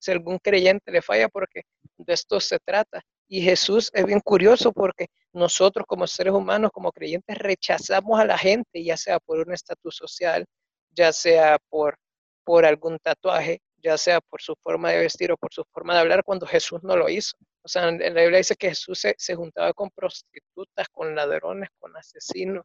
si 0.00 0.10
algún 0.10 0.38
creyente 0.38 0.90
le 0.90 1.02
falla 1.02 1.28
porque 1.28 1.62
de 1.98 2.12
esto 2.12 2.40
se 2.40 2.58
trata. 2.58 3.02
Y 3.28 3.42
Jesús 3.42 3.90
es 3.92 4.04
bien 4.04 4.20
curioso 4.20 4.72
porque 4.72 5.06
nosotros 5.32 5.86
como 5.86 6.06
seres 6.06 6.32
humanos, 6.32 6.72
como 6.72 6.90
creyentes, 6.90 7.38
rechazamos 7.38 8.18
a 8.18 8.24
la 8.24 8.36
gente, 8.36 8.82
ya 8.82 8.96
sea 8.96 9.20
por 9.20 9.38
un 9.38 9.52
estatus 9.52 9.94
social, 9.94 10.44
ya 10.90 11.12
sea 11.12 11.58
por, 11.68 11.96
por 12.44 12.64
algún 12.64 12.98
tatuaje, 12.98 13.60
ya 13.76 13.96
sea 13.96 14.20
por 14.20 14.42
su 14.42 14.54
forma 14.62 14.90
de 14.90 14.98
vestir 14.98 15.30
o 15.30 15.36
por 15.36 15.52
su 15.52 15.64
forma 15.72 15.94
de 15.94 16.00
hablar, 16.00 16.24
cuando 16.24 16.46
Jesús 16.46 16.82
no 16.82 16.96
lo 16.96 17.08
hizo. 17.08 17.36
O 17.62 17.68
sea, 17.68 17.88
en 17.88 18.14
la 18.14 18.22
Biblia 18.22 18.38
dice 18.38 18.56
que 18.56 18.70
Jesús 18.70 18.98
se, 18.98 19.14
se 19.18 19.34
juntaba 19.36 19.72
con 19.74 19.90
prostitutas, 19.90 20.88
con 20.90 21.14
ladrones, 21.14 21.68
con 21.78 21.96
asesinos, 21.96 22.64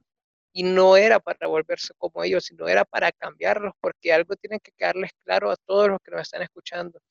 y 0.57 0.63
no 0.63 0.95
era 0.95 1.19
para 1.19 1.47
volverse 1.47 1.93
como 1.97 2.23
ellos, 2.23 2.45
sino 2.45 2.69
era 2.69 2.85
para 2.85 3.11
cambiarlos, 3.11 3.73
porque 3.81 4.13
algo 4.13 4.37
tiene 4.37 4.61
que 4.61 4.71
quedarles 4.71 5.11
claro 5.25 5.51
a 5.51 5.57
todos 5.57 5.89
los 5.89 5.99
que 6.01 6.11
nos 6.11 6.21
están 6.21 6.43
escuchando. 6.43 7.01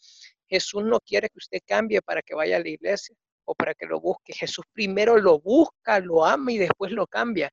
Jesús 0.49 0.83
no 0.83 0.99
quiere 1.01 1.29
que 1.29 1.37
usted 1.39 1.59
cambie 1.67 2.01
para 2.01 2.23
que 2.23 2.35
vaya 2.35 2.57
a 2.57 2.61
la 2.61 2.71
iglesia 2.71 3.15
o 3.45 3.55
para 3.55 3.75
que 3.75 3.85
lo 3.85 4.01
busque. 4.01 4.33
Jesús 4.33 4.65
primero 4.73 5.19
lo 5.19 5.41
busca, 5.41 6.01
lo 6.01 6.25
ama 6.25 6.53
y 6.53 6.59
después 6.59 6.91
lo 6.93 7.07
cambia. 7.07 7.51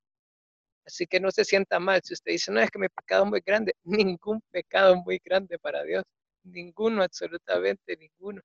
Así 0.85 1.05
que 1.07 1.19
no 1.19 1.29
se 1.29 1.43
sienta 1.43 1.77
mal. 1.77 1.99
Si 2.05 2.13
usted 2.13 2.31
dice, 2.31 2.53
no, 2.53 2.61
es 2.61 2.71
que 2.71 2.79
mi 2.79 2.87
pecado 2.87 3.25
es 3.25 3.29
muy 3.29 3.41
grande, 3.45 3.73
ningún 3.83 4.41
pecado 4.49 4.95
es 4.95 5.01
muy 5.05 5.19
grande 5.21 5.59
para 5.59 5.83
Dios. 5.83 6.05
Ninguno, 6.43 7.03
absolutamente 7.03 7.97
ninguno. 7.97 8.41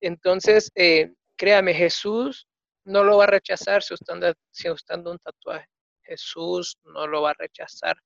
Entonces, 0.00 0.70
eh, 0.76 1.12
créame, 1.36 1.74
Jesús 1.74 2.46
no 2.84 3.02
lo 3.02 3.16
va 3.18 3.24
a 3.24 3.26
rechazar 3.28 3.82
si 3.82 3.94
usted, 3.94 4.12
anda, 4.14 4.34
si 4.52 4.70
usted 4.70 4.94
anda 4.94 5.10
un 5.10 5.18
tatuaje. 5.18 5.66
Jesús 6.04 6.78
no 6.84 7.06
lo 7.06 7.22
va 7.22 7.30
a 7.30 7.34
rechazar 7.38 7.96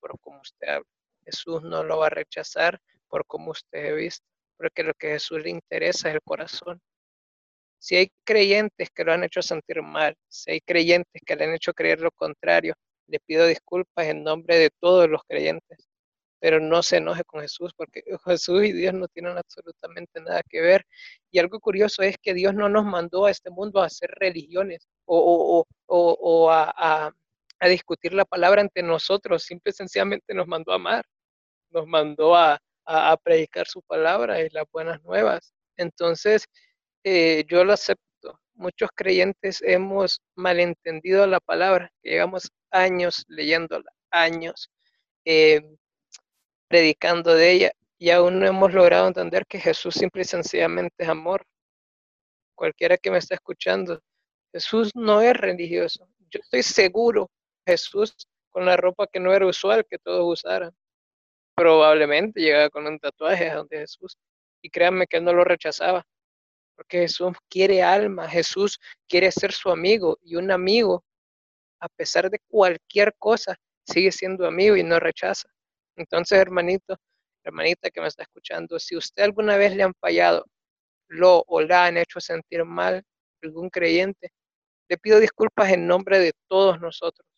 por 0.00 0.18
cómo 0.20 0.40
usted 0.40 0.68
habla. 0.68 0.88
Jesús 1.24 1.62
no 1.62 1.82
lo 1.82 1.98
va 1.98 2.06
a 2.06 2.10
rechazar 2.10 2.80
por 3.08 3.26
cómo 3.26 3.50
usted 3.50 3.86
he 3.86 3.92
visto, 3.94 4.26
porque 4.56 4.82
lo 4.82 4.94
que 4.94 5.08
Jesús 5.08 5.42
le 5.42 5.50
interesa 5.50 6.08
es 6.08 6.14
el 6.14 6.22
corazón. 6.22 6.80
Si 7.78 7.96
hay 7.96 8.10
creyentes 8.24 8.90
que 8.90 9.04
lo 9.04 9.12
han 9.12 9.24
hecho 9.24 9.42
sentir 9.42 9.82
mal, 9.82 10.16
si 10.28 10.52
hay 10.52 10.60
creyentes 10.60 11.22
que 11.24 11.36
le 11.36 11.44
han 11.44 11.54
hecho 11.54 11.72
creer 11.72 12.00
lo 12.00 12.10
contrario, 12.10 12.74
le 13.06 13.20
pido 13.20 13.46
disculpas 13.46 14.06
en 14.06 14.24
nombre 14.24 14.58
de 14.58 14.70
todos 14.80 15.08
los 15.08 15.22
creyentes, 15.24 15.88
pero 16.40 16.60
no 16.60 16.82
se 16.82 16.98
enoje 16.98 17.24
con 17.24 17.40
Jesús, 17.40 17.72
porque 17.76 18.02
Jesús 18.26 18.64
y 18.64 18.72
Dios 18.72 18.94
no 18.94 19.08
tienen 19.08 19.36
absolutamente 19.38 20.20
nada 20.20 20.42
que 20.48 20.60
ver. 20.60 20.84
Y 21.30 21.38
algo 21.38 21.60
curioso 21.60 22.02
es 22.02 22.16
que 22.18 22.34
Dios 22.34 22.54
no 22.54 22.68
nos 22.68 22.84
mandó 22.84 23.26
a 23.26 23.30
este 23.30 23.50
mundo 23.50 23.80
a 23.80 23.86
hacer 23.86 24.10
religiones 24.16 24.88
o, 25.06 25.66
a, 26.50 27.06
a 27.06 27.12
discutir 27.66 28.14
la 28.14 28.24
palabra 28.24 28.60
ante 28.60 28.82
nosotros, 28.82 29.42
simple 29.42 29.70
y 29.70 29.74
sencillamente 29.74 30.34
nos 30.34 30.46
mandó 30.46 30.72
a 30.72 30.76
amar, 30.76 31.04
nos 31.70 31.86
mandó 31.86 32.36
a, 32.36 32.60
a, 32.86 33.16
predicar 33.16 33.66
su 33.66 33.82
palabra 33.82 34.40
y 34.40 34.48
las 34.50 34.64
buenas 34.72 35.02
nuevas. 35.02 35.52
Entonces, 35.76 36.46
eh, 37.04 37.44
yo 37.48 37.64
lo 37.64 37.72
acepto. 37.72 38.38
Muchos 38.54 38.90
creyentes 38.94 39.62
hemos 39.62 40.20
malentendido 40.36 41.26
la 41.26 41.40
palabra, 41.40 41.90
llevamos 42.02 42.50
años 42.70 43.24
leyéndola, 43.28 43.90
años 44.10 44.70
eh, 45.24 45.60
predicando 46.68 47.34
de 47.34 47.52
ella 47.52 47.72
y 47.98 48.10
aún 48.10 48.40
no 48.40 48.46
hemos 48.46 48.72
logrado 48.72 49.08
entender 49.08 49.46
que 49.46 49.60
Jesús 49.60 49.94
simple 49.94 50.22
y 50.22 50.24
sencillamente 50.24 50.94
es 50.98 51.08
amor. 51.08 51.44
Cualquiera 52.54 52.96
que 52.96 53.10
me 53.10 53.18
está 53.18 53.34
escuchando, 53.34 54.00
Jesús 54.52 54.90
no 54.94 55.20
es 55.20 55.34
religioso. 55.36 56.08
Yo 56.30 56.40
estoy 56.40 56.62
seguro 56.62 57.30
Jesús 57.68 58.14
con 58.50 58.64
la 58.64 58.76
ropa 58.76 59.06
que 59.06 59.20
no 59.20 59.32
era 59.34 59.46
usual 59.46 59.84
que 59.88 59.98
todos 59.98 60.40
usaran. 60.40 60.72
Probablemente 61.54 62.40
llegaba 62.40 62.70
con 62.70 62.86
un 62.86 62.98
tatuaje 62.98 63.50
donde 63.50 63.78
Jesús. 63.78 64.16
Y 64.62 64.70
créanme 64.70 65.06
que 65.06 65.18
él 65.18 65.24
no 65.24 65.32
lo 65.32 65.44
rechazaba. 65.44 66.04
Porque 66.74 67.00
Jesús 67.00 67.36
quiere 67.50 67.82
alma, 67.82 68.28
Jesús 68.28 68.78
quiere 69.06 69.30
ser 69.32 69.52
su 69.52 69.70
amigo. 69.70 70.18
Y 70.22 70.36
un 70.36 70.50
amigo, 70.50 71.04
a 71.80 71.88
pesar 71.88 72.30
de 72.30 72.38
cualquier 72.48 73.14
cosa, 73.18 73.56
sigue 73.84 74.12
siendo 74.12 74.46
amigo 74.46 74.76
y 74.76 74.82
no 74.82 74.98
rechaza. 74.98 75.48
Entonces, 75.96 76.38
hermanito, 76.38 76.96
hermanita 77.44 77.90
que 77.90 78.00
me 78.00 78.08
está 78.08 78.22
escuchando, 78.22 78.78
si 78.78 78.96
usted 78.96 79.24
alguna 79.24 79.56
vez 79.56 79.74
le 79.74 79.82
han 79.82 79.94
fallado, 80.00 80.46
lo 81.08 81.44
o 81.46 81.60
la 81.60 81.86
han 81.86 81.98
hecho 81.98 82.20
sentir 82.20 82.64
mal, 82.64 83.02
algún 83.42 83.68
creyente, 83.70 84.30
le 84.88 84.98
pido 84.98 85.20
disculpas 85.20 85.70
en 85.72 85.86
nombre 85.86 86.18
de 86.18 86.32
todos 86.48 86.80
nosotros 86.80 87.28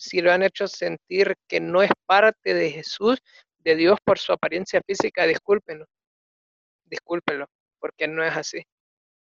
si 0.00 0.22
lo 0.22 0.32
han 0.32 0.42
hecho 0.42 0.66
sentir 0.66 1.36
que 1.46 1.60
no 1.60 1.82
es 1.82 1.90
parte 2.06 2.54
de 2.54 2.70
Jesús, 2.70 3.18
de 3.58 3.76
Dios 3.76 3.98
por 4.02 4.18
su 4.18 4.32
apariencia 4.32 4.80
física, 4.86 5.26
discúlpenlo, 5.26 5.84
discúlpenlo, 6.86 7.46
porque 7.78 8.08
no 8.08 8.24
es 8.24 8.34
así. 8.34 8.62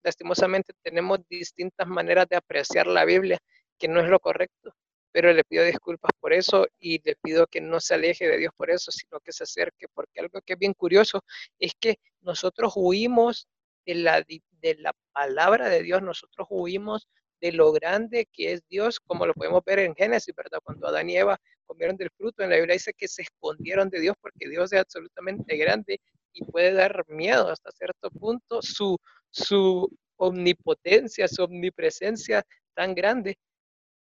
Lastimosamente 0.04 0.74
tenemos 0.82 1.20
distintas 1.30 1.88
maneras 1.88 2.28
de 2.28 2.36
apreciar 2.36 2.88
la 2.88 3.06
Biblia, 3.06 3.40
que 3.80 3.88
no 3.88 4.02
es 4.02 4.10
lo 4.10 4.20
correcto, 4.20 4.76
pero 5.14 5.32
le 5.32 5.46
pido 5.46 5.64
disculpas 5.64 6.12
por 6.20 6.34
eso 6.34 6.68
y 6.78 7.02
le 7.06 7.16
pido 7.16 7.48
que 7.48 7.62
no 7.62 7.80
se 7.80 7.94
aleje 7.94 8.28
de 8.28 8.38
Dios 8.38 8.52
por 8.58 8.70
eso, 8.70 8.92
sino 8.92 9.22
que 9.22 9.32
se 9.32 9.46
acerque, 9.46 9.88
porque 9.94 10.20
algo 10.20 10.42
que 10.42 10.54
es 10.54 10.60
bien 10.60 10.74
curioso 10.74 11.24
es 11.58 11.72
que 11.80 12.00
nosotros 12.20 12.74
huimos 12.76 13.48
de 13.86 13.96
la, 13.96 14.26
de 14.28 14.76
la 14.76 14.94
palabra 15.14 15.70
de 15.70 15.84
Dios, 15.84 16.02
nosotros 16.02 16.48
huimos 16.52 17.08
de 17.42 17.52
lo 17.52 17.72
grande 17.72 18.28
que 18.32 18.54
es 18.54 18.68
Dios, 18.68 19.00
como 19.00 19.26
lo 19.26 19.34
podemos 19.34 19.64
ver 19.66 19.80
en 19.80 19.96
Génesis, 19.96 20.34
¿verdad? 20.36 20.60
Cuando 20.64 20.88
Adán 20.88 21.10
y 21.10 21.18
Eva 21.18 21.40
comieron 21.66 21.98
del 21.98 22.10
fruto, 22.12 22.44
en 22.44 22.50
la 22.50 22.58
Biblia 22.58 22.74
dice 22.74 22.94
que 22.94 23.08
se 23.08 23.24
escondieron 23.24 23.90
de 23.90 24.00
Dios 24.00 24.16
porque 24.22 24.50
Dios 24.50 24.72
es 24.74 24.80
absolutamente 24.80 25.58
grande 25.58 26.00
y 26.34 26.44
puede 26.46 26.74
dar 26.74 27.06
miedo 27.08 27.50
hasta 27.50 27.72
cierto 27.72 28.10
punto 28.12 28.62
su, 28.62 28.98
su 29.32 29.90
omnipotencia, 30.18 31.28
su 31.28 31.44
omnipresencia 31.44 32.44
tan 32.74 32.94
grande, 32.94 33.38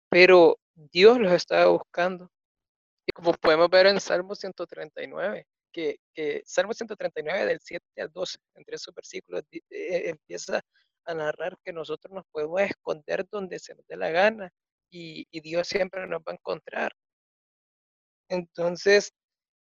pero 0.09 0.57
Dios 0.73 1.19
los 1.19 1.31
estaba 1.31 1.67
buscando. 1.67 2.29
Y 3.05 3.11
como 3.11 3.33
podemos 3.33 3.69
ver 3.69 3.87
en 3.87 3.99
Salmo 3.99 4.35
139, 4.35 5.45
que, 5.71 5.97
que 6.13 6.41
Salmo 6.45 6.73
139 6.73 7.45
del 7.45 7.59
7 7.61 7.85
al 8.01 8.11
12, 8.11 8.37
entre 8.55 8.75
esos 8.75 8.93
versículos, 8.95 9.43
eh, 9.51 10.09
empieza 10.09 10.61
a 11.05 11.13
narrar 11.13 11.57
que 11.63 11.73
nosotros 11.73 12.13
nos 12.13 12.25
podemos 12.31 12.61
esconder 12.61 13.27
donde 13.29 13.59
se 13.59 13.75
nos 13.75 13.85
dé 13.87 13.97
la 13.97 14.09
gana 14.09 14.51
y, 14.91 15.27
Dios 15.41 15.67
siempre 15.67 16.07
nos 16.07 16.21
va 16.21 16.31
a 16.31 16.35
encontrar. 16.35 16.91
Entonces, 18.29 19.11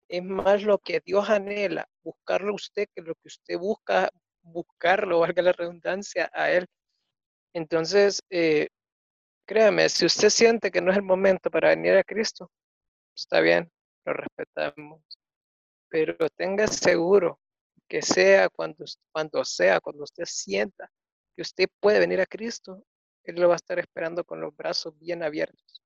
es 0.10 0.24
más 0.24 0.64
lo 0.64 0.78
que 0.80 1.02
Dios 1.04 1.30
anhela, 1.30 1.88
buscarlo 2.04 2.54
usted 2.54 2.88
que 2.94 3.02
lo 3.02 3.16
que 3.16 3.28
usted 3.28 3.58
busca, 3.58 4.10
buscarlo, 4.42 5.20
valga 5.36 5.42
la 5.42 5.54
redundancia, 5.54 6.30
a 6.34 6.52
Él. 6.52 6.68
Entonces, 7.54 8.22
eh, 8.30 8.68
créame, 9.46 9.90
si 9.90 10.06
usted 10.06 10.30
siente 10.30 10.72
que 10.72 10.82
no 10.82 10.92
es 10.92 10.98
el 10.98 11.04
momento 11.04 11.50
para 11.50 11.70
venir 11.70 11.96
a 11.96 12.04
Cristo, 12.04 12.52
está 13.16 13.42
bien, 13.42 13.72
lo 14.06 14.14
respetamos. 14.14 15.02
Pero 15.90 16.16
tenga 16.36 16.68
seguro 16.68 17.40
que 17.88 18.02
sea 18.02 18.50
cuando, 18.50 18.86
cuando 19.12 19.44
sea, 19.46 19.82
cuando 19.82 20.04
usted 20.04 20.26
sienta 20.26 20.90
que 21.36 21.42
usted 21.42 21.68
puede 21.80 22.00
venir 22.00 22.22
a 22.22 22.26
Cristo, 22.26 22.84
Él 23.24 23.36
lo 23.36 23.48
va 23.48 23.56
a 23.56 23.58
estar 23.58 23.80
esperando 23.80 24.24
con 24.24 24.42
los 24.42 24.56
brazos 24.56 24.98
bien 24.98 25.24
abiertos. 25.24 25.82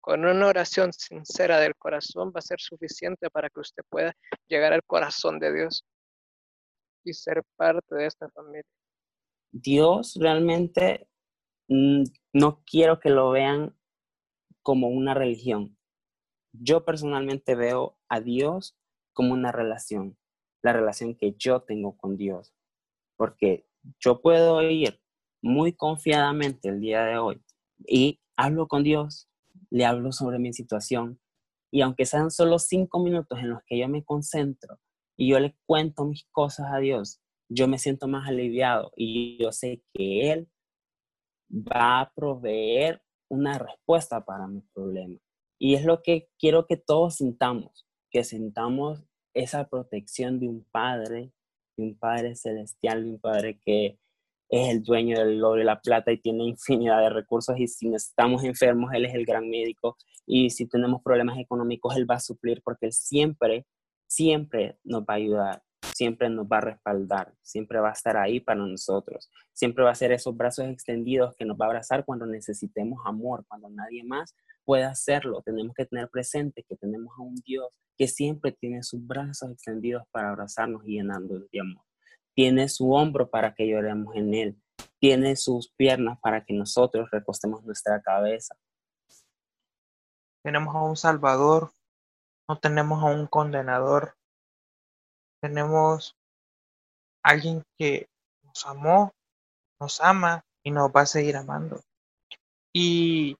Con 0.00 0.24
una 0.24 0.46
oración 0.46 0.92
sincera 0.92 1.58
del 1.58 1.74
corazón 1.76 2.28
va 2.28 2.38
a 2.38 2.42
ser 2.42 2.60
suficiente 2.60 3.28
para 3.30 3.50
que 3.50 3.60
usted 3.60 3.82
pueda 3.88 4.14
llegar 4.48 4.72
al 4.72 4.84
corazón 4.84 5.38
de 5.40 5.52
Dios 5.52 5.84
y 7.04 7.12
ser 7.12 7.42
parte 7.56 7.94
de 7.94 8.06
esta 8.06 8.28
familia. 8.30 8.62
Dios 9.52 10.16
realmente 10.20 11.08
mm, 11.68 12.04
no 12.32 12.62
quiero 12.64 13.00
que 13.00 13.10
lo 13.10 13.30
vean 13.30 13.76
como 14.62 14.88
una 14.88 15.14
religión. 15.14 15.76
Yo 16.52 16.84
personalmente 16.84 17.54
veo 17.54 17.98
a 18.08 18.20
Dios 18.20 18.76
como 19.12 19.32
una 19.32 19.52
relación, 19.52 20.18
la 20.62 20.72
relación 20.72 21.14
que 21.14 21.34
yo 21.38 21.62
tengo 21.62 21.96
con 21.96 22.16
Dios, 22.16 22.54
porque 23.16 23.66
yo 24.00 24.20
puedo 24.20 24.62
ir 24.62 25.00
muy 25.42 25.72
confiadamente 25.72 26.68
el 26.68 26.80
día 26.80 27.04
de 27.04 27.18
hoy 27.18 27.42
y 27.86 28.20
hablo 28.36 28.68
con 28.68 28.82
Dios, 28.82 29.28
le 29.70 29.84
hablo 29.84 30.12
sobre 30.12 30.38
mi 30.38 30.52
situación 30.52 31.20
y 31.70 31.82
aunque 31.82 32.06
sean 32.06 32.30
solo 32.30 32.58
cinco 32.58 33.02
minutos 33.02 33.38
en 33.38 33.50
los 33.50 33.60
que 33.66 33.78
yo 33.78 33.88
me 33.88 34.04
concentro 34.04 34.78
y 35.16 35.28
yo 35.28 35.38
le 35.40 35.56
cuento 35.66 36.04
mis 36.04 36.26
cosas 36.30 36.66
a 36.72 36.78
Dios, 36.78 37.20
yo 37.48 37.68
me 37.68 37.78
siento 37.78 38.08
más 38.08 38.28
aliviado 38.28 38.92
y 38.96 39.38
yo 39.42 39.52
sé 39.52 39.82
que 39.92 40.32
Él 40.32 40.48
va 41.50 42.00
a 42.00 42.12
proveer 42.14 43.02
una 43.28 43.58
respuesta 43.58 44.24
para 44.24 44.46
mi 44.46 44.60
problema. 44.74 45.18
Y 45.58 45.74
es 45.74 45.84
lo 45.84 46.02
que 46.02 46.28
quiero 46.38 46.66
que 46.66 46.76
todos 46.76 47.16
sintamos, 47.16 47.86
que 48.10 48.24
sintamos 48.24 49.04
esa 49.34 49.68
protección 49.68 50.38
de 50.40 50.48
un 50.48 50.64
Padre, 50.70 51.32
de 51.76 51.84
un 51.84 51.98
Padre 51.98 52.34
celestial, 52.34 53.04
de 53.04 53.10
un 53.10 53.20
Padre 53.20 53.58
que 53.64 53.98
es 54.48 54.68
el 54.70 54.82
dueño 54.82 55.18
del 55.18 55.42
oro 55.42 55.60
y 55.60 55.64
la 55.64 55.80
plata 55.80 56.12
y 56.12 56.18
tiene 56.18 56.44
infinidad 56.44 57.00
de 57.00 57.10
recursos 57.10 57.58
y 57.58 57.66
si 57.66 57.92
estamos 57.92 58.44
enfermos, 58.44 58.92
Él 58.94 59.04
es 59.04 59.14
el 59.14 59.26
gran 59.26 59.48
médico 59.48 59.96
y 60.26 60.50
si 60.50 60.66
tenemos 60.66 61.02
problemas 61.02 61.38
económicos, 61.38 61.96
Él 61.96 62.08
va 62.08 62.16
a 62.16 62.20
suplir 62.20 62.62
porque 62.64 62.86
Él 62.86 62.92
siempre, 62.92 63.66
siempre 64.06 64.78
nos 64.84 65.02
va 65.02 65.14
a 65.14 65.16
ayudar, 65.16 65.62
siempre 65.96 66.28
nos 66.28 66.46
va 66.46 66.58
a 66.58 66.62
respaldar, 66.62 67.32
siempre 67.42 67.80
va 67.80 67.90
a 67.90 67.92
estar 67.92 68.16
ahí 68.16 68.40
para 68.40 68.60
nosotros, 68.60 69.30
siempre 69.52 69.84
va 69.84 69.90
a 69.90 69.94
ser 69.94 70.12
esos 70.12 70.36
brazos 70.36 70.66
extendidos 70.66 71.34
que 71.36 71.44
nos 71.44 71.56
va 71.56 71.66
a 71.66 71.68
abrazar 71.68 72.04
cuando 72.04 72.26
necesitemos 72.26 73.00
amor, 73.04 73.44
cuando 73.48 73.68
nadie 73.70 74.04
más 74.04 74.34
puede 74.64 74.84
hacerlo. 74.84 75.42
Tenemos 75.42 75.74
que 75.74 75.86
tener 75.86 76.08
presente 76.08 76.64
que 76.68 76.76
tenemos 76.76 77.12
a 77.18 77.22
un 77.22 77.36
Dios 77.36 77.68
que 77.96 78.08
siempre 78.08 78.52
tiene 78.52 78.82
sus 78.82 79.04
brazos 79.06 79.50
extendidos 79.50 80.02
para 80.10 80.30
abrazarnos 80.30 80.82
y 80.86 80.96
llenarnos 80.96 81.50
de 81.50 81.60
amor 81.60 81.86
tiene 82.36 82.68
su 82.68 82.92
hombro 82.92 83.30
para 83.30 83.54
que 83.54 83.66
lloremos 83.66 84.14
en 84.14 84.34
él, 84.34 84.62
tiene 85.00 85.36
sus 85.36 85.72
piernas 85.72 86.18
para 86.20 86.44
que 86.44 86.52
nosotros 86.52 87.08
recostemos 87.10 87.64
nuestra 87.64 88.02
cabeza. 88.02 88.54
Tenemos 90.44 90.74
a 90.74 90.82
un 90.82 90.96
Salvador, 90.96 91.72
no 92.46 92.58
tenemos 92.58 93.02
a 93.02 93.06
un 93.06 93.26
condenador, 93.26 94.16
tenemos 95.46 96.16
alguien 97.22 97.62
que 97.78 98.08
nos 98.42 98.66
amó, 98.66 99.12
nos 99.80 100.00
ama 100.00 100.44
y 100.64 100.70
nos 100.70 100.90
va 100.90 101.02
a 101.02 101.06
seguir 101.06 101.36
amando. 101.36 101.80
Y 102.72 103.36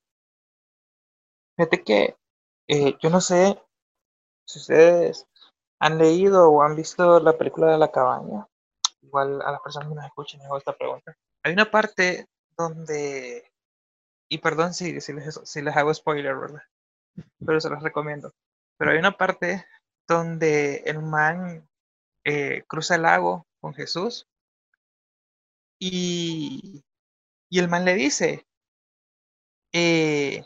fíjate 1.56 1.82
que 1.82 2.16
eh, 2.68 2.96
yo 3.00 3.10
no 3.10 3.20
sé 3.20 3.60
si 4.46 4.58
ustedes 4.60 5.26
han 5.80 5.98
leído 5.98 6.50
o 6.50 6.62
han 6.62 6.76
visto 6.76 7.20
la 7.20 7.36
película 7.36 7.72
de 7.72 7.78
la 7.78 7.90
cabaña 7.90 8.46
igual 9.02 9.40
a 9.42 9.52
las 9.52 9.60
personas 9.60 9.88
que 9.88 9.94
nos 9.94 10.04
escuchen 10.04 10.40
hago 10.42 10.58
esta 10.58 10.76
pregunta. 10.76 11.16
Hay 11.42 11.52
una 11.52 11.70
parte 11.70 12.26
donde, 12.56 13.50
y 14.28 14.38
perdón 14.38 14.74
si, 14.74 15.00
si, 15.00 15.12
les, 15.12 15.40
si 15.44 15.62
les 15.62 15.76
hago 15.76 15.92
spoiler, 15.94 16.36
¿verdad? 16.36 16.62
Pero 17.44 17.60
se 17.60 17.70
los 17.70 17.82
recomiendo. 17.82 18.32
Pero 18.78 18.90
hay 18.90 18.98
una 18.98 19.16
parte 19.16 19.64
donde 20.08 20.82
el 20.86 21.02
man 21.02 21.68
eh, 22.26 22.64
cruza 22.68 22.96
el 22.96 23.02
lago 23.02 23.46
con 23.60 23.72
Jesús 23.72 24.26
y, 25.78 26.82
y 27.50 27.58
el 27.58 27.68
man 27.68 27.84
le 27.84 27.94
dice, 27.94 28.46
eh, 29.72 30.42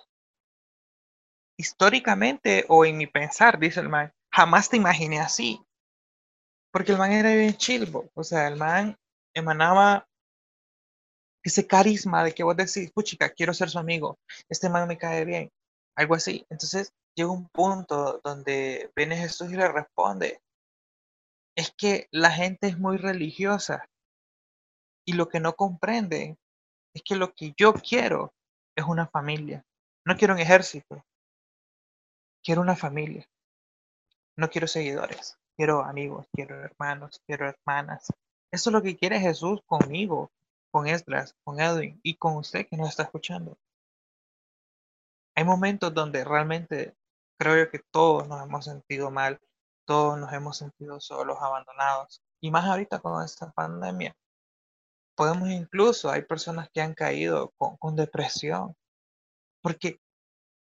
históricamente 1.57 2.65
o 2.69 2.85
en 2.85 2.99
mi 2.99 3.07
pensar, 3.07 3.59
dice 3.59 3.81
el 3.81 3.89
man, 3.89 4.13
jamás 4.33 4.69
te 4.69 4.77
imaginé 4.77 5.21
así. 5.21 5.61
Porque 6.73 6.93
el 6.93 6.99
man 6.99 7.13
era 7.13 7.35
bien 7.35 7.55
chilbo. 7.55 8.11
O 8.15 8.25
sea, 8.25 8.49
el 8.49 8.57
man 8.57 8.97
emanaba 9.35 10.07
ese 11.43 11.67
carisma 11.67 12.25
de 12.25 12.33
que 12.33 12.43
vos 12.43 12.57
decís, 12.57 12.91
puchica, 12.93 13.31
quiero 13.31 13.55
ser 13.55 13.71
su 13.71 13.79
amigo. 13.79 14.19
Este 14.49 14.69
man 14.69 14.89
me 14.89 14.99
cae 14.99 15.25
bien. 15.25 15.51
Algo 15.97 16.15
así. 16.15 16.47
Entonces 16.51 16.93
llega 17.15 17.31
un 17.31 17.49
punto 17.49 18.21
donde 18.25 18.91
viene 18.95 19.17
Jesús 19.17 19.51
y 19.51 19.57
le 19.57 19.69
responde. 19.69 20.41
Es 21.61 21.75
que 21.77 22.09
la 22.11 22.31
gente 22.31 22.69
es 22.69 22.79
muy 22.79 22.97
religiosa. 22.97 23.89
Y 25.05 25.13
lo 25.13 25.29
que 25.29 25.41
no 25.41 25.55
comprenden 25.55 26.39
es 26.95 27.03
que 27.03 27.17
lo 27.17 27.35
que 27.35 27.53
yo 27.57 27.75
quiero 27.75 28.33
es 28.75 28.85
una 28.85 29.07
familia. 29.07 29.65
No 30.07 30.17
quiero 30.17 30.35
un 30.35 30.41
ejército. 30.41 31.05
Quiero 32.43 32.63
una 32.63 32.77
familia. 32.77 33.29
No 34.37 34.49
quiero 34.49 34.67
seguidores 34.67 35.41
quiero 35.61 35.85
amigos, 35.85 36.27
quiero 36.33 36.65
hermanos, 36.65 37.21
quiero 37.27 37.47
hermanas. 37.47 38.07
Eso 38.51 38.71
es 38.71 38.73
lo 38.73 38.81
que 38.81 38.97
quiere 38.97 39.21
Jesús 39.21 39.61
conmigo, 39.67 40.33
con 40.71 40.87
Esdras, 40.87 41.37
con 41.45 41.61
Edwin 41.61 42.01
y 42.03 42.15
con 42.17 42.37
usted 42.37 42.67
que 42.67 42.79
nos 42.79 42.89
está 42.89 43.03
escuchando. 43.03 43.59
Hay 45.35 45.45
momentos 45.45 45.93
donde 45.93 46.25
realmente 46.25 46.97
creo 47.39 47.71
que 47.71 47.79
todos 47.91 48.27
nos 48.27 48.43
hemos 48.43 48.65
sentido 48.65 49.11
mal, 49.11 49.39
todos 49.91 50.17
nos 50.21 50.33
hemos 50.33 50.57
sentido 50.57 51.01
solos, 51.01 51.39
abandonados. 51.41 52.23
Y 52.41 52.53
más 52.53 52.65
ahorita 52.65 53.01
con 53.01 53.25
esta 53.25 53.51
pandemia. 53.51 54.15
Podemos 55.17 55.49
incluso, 55.49 56.09
hay 56.11 56.23
personas 56.23 56.69
que 56.73 56.81
han 56.81 56.95
caído 56.95 57.51
con, 57.59 57.77
con 57.77 57.97
depresión, 57.97 58.77
porque 59.61 59.99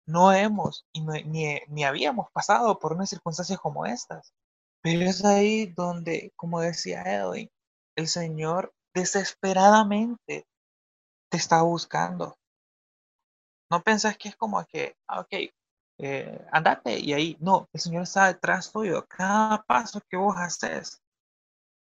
no 0.04 0.32
hemos 0.32 0.84
y 0.92 1.00
ni, 1.00 1.60
ni 1.68 1.84
habíamos 1.84 2.28
pasado 2.32 2.80
por 2.80 2.92
unas 2.92 3.08
circunstancias 3.08 3.60
como 3.60 3.86
estas. 3.86 4.34
Pero 4.82 5.02
es 5.02 5.24
ahí 5.24 5.66
donde, 5.66 6.32
como 6.34 6.60
decía 6.60 7.02
Edwin, 7.02 7.48
el 7.94 8.08
Señor 8.08 8.74
desesperadamente 8.94 10.44
te 11.30 11.36
está 11.36 11.62
buscando. 11.62 12.36
No 13.70 13.80
pensás 13.80 14.18
que 14.18 14.30
es 14.30 14.34
como 14.34 14.64
que, 14.66 14.96
ah, 15.06 15.20
ok, 15.20 15.34
eh, 15.98 16.44
andate 16.52 16.98
y 16.98 17.12
ahí. 17.12 17.36
No, 17.40 17.68
el 17.72 17.80
Señor 17.80 18.02
está 18.02 18.26
detrás 18.26 18.72
tuyo. 18.72 19.06
Cada 19.06 19.62
paso 19.62 20.00
que 20.08 20.16
vos 20.16 20.36
haces, 20.36 21.02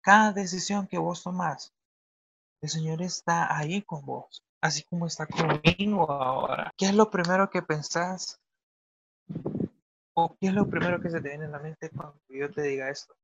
cada 0.02 0.32
decisión 0.32 0.86
que 0.86 0.98
vos 0.98 1.22
tomás, 1.22 1.72
el 2.60 2.68
Señor 2.68 3.02
está 3.02 3.56
ahí 3.56 3.82
con 3.82 4.04
vos, 4.04 4.42
así 4.60 4.82
como 4.84 5.06
está 5.06 5.26
conmigo 5.26 6.10
ahora. 6.10 6.72
¿Qué 6.76 6.86
es 6.86 6.94
lo 6.94 7.10
primero 7.10 7.50
que 7.50 7.62
pensás 7.62 8.40
¿O 10.16 10.36
qué 10.36 10.46
es 10.46 10.54
lo 10.54 10.68
primero 10.68 11.00
que 11.00 11.10
se 11.10 11.20
te 11.20 11.28
viene 11.28 11.46
a 11.46 11.48
la 11.48 11.58
mente 11.58 11.90
cuando 11.90 12.16
yo 12.28 12.48
te 12.50 12.62
diga 12.62 12.88
esto? 12.88 13.16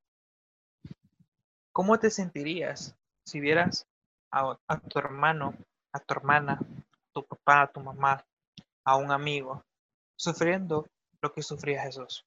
¿Cómo 1.72 1.98
te 2.00 2.10
sentirías 2.10 2.96
si 3.24 3.38
vieras 3.38 3.86
a, 4.32 4.56
tu 4.88 4.98
hermano, 4.98 5.54
a 5.92 6.00
tu 6.00 6.14
hermana, 6.14 6.54
a 6.54 7.12
tu 7.12 7.24
papá, 7.24 7.62
a 7.62 7.72
tu 7.72 7.80
mamá, 7.80 8.24
a 8.84 8.96
un 8.96 9.12
amigo, 9.12 9.64
sufriendo 10.20 10.86
lo 11.22 11.32
que 11.32 11.42
sufría 11.42 11.82
Jesús? 11.82 12.26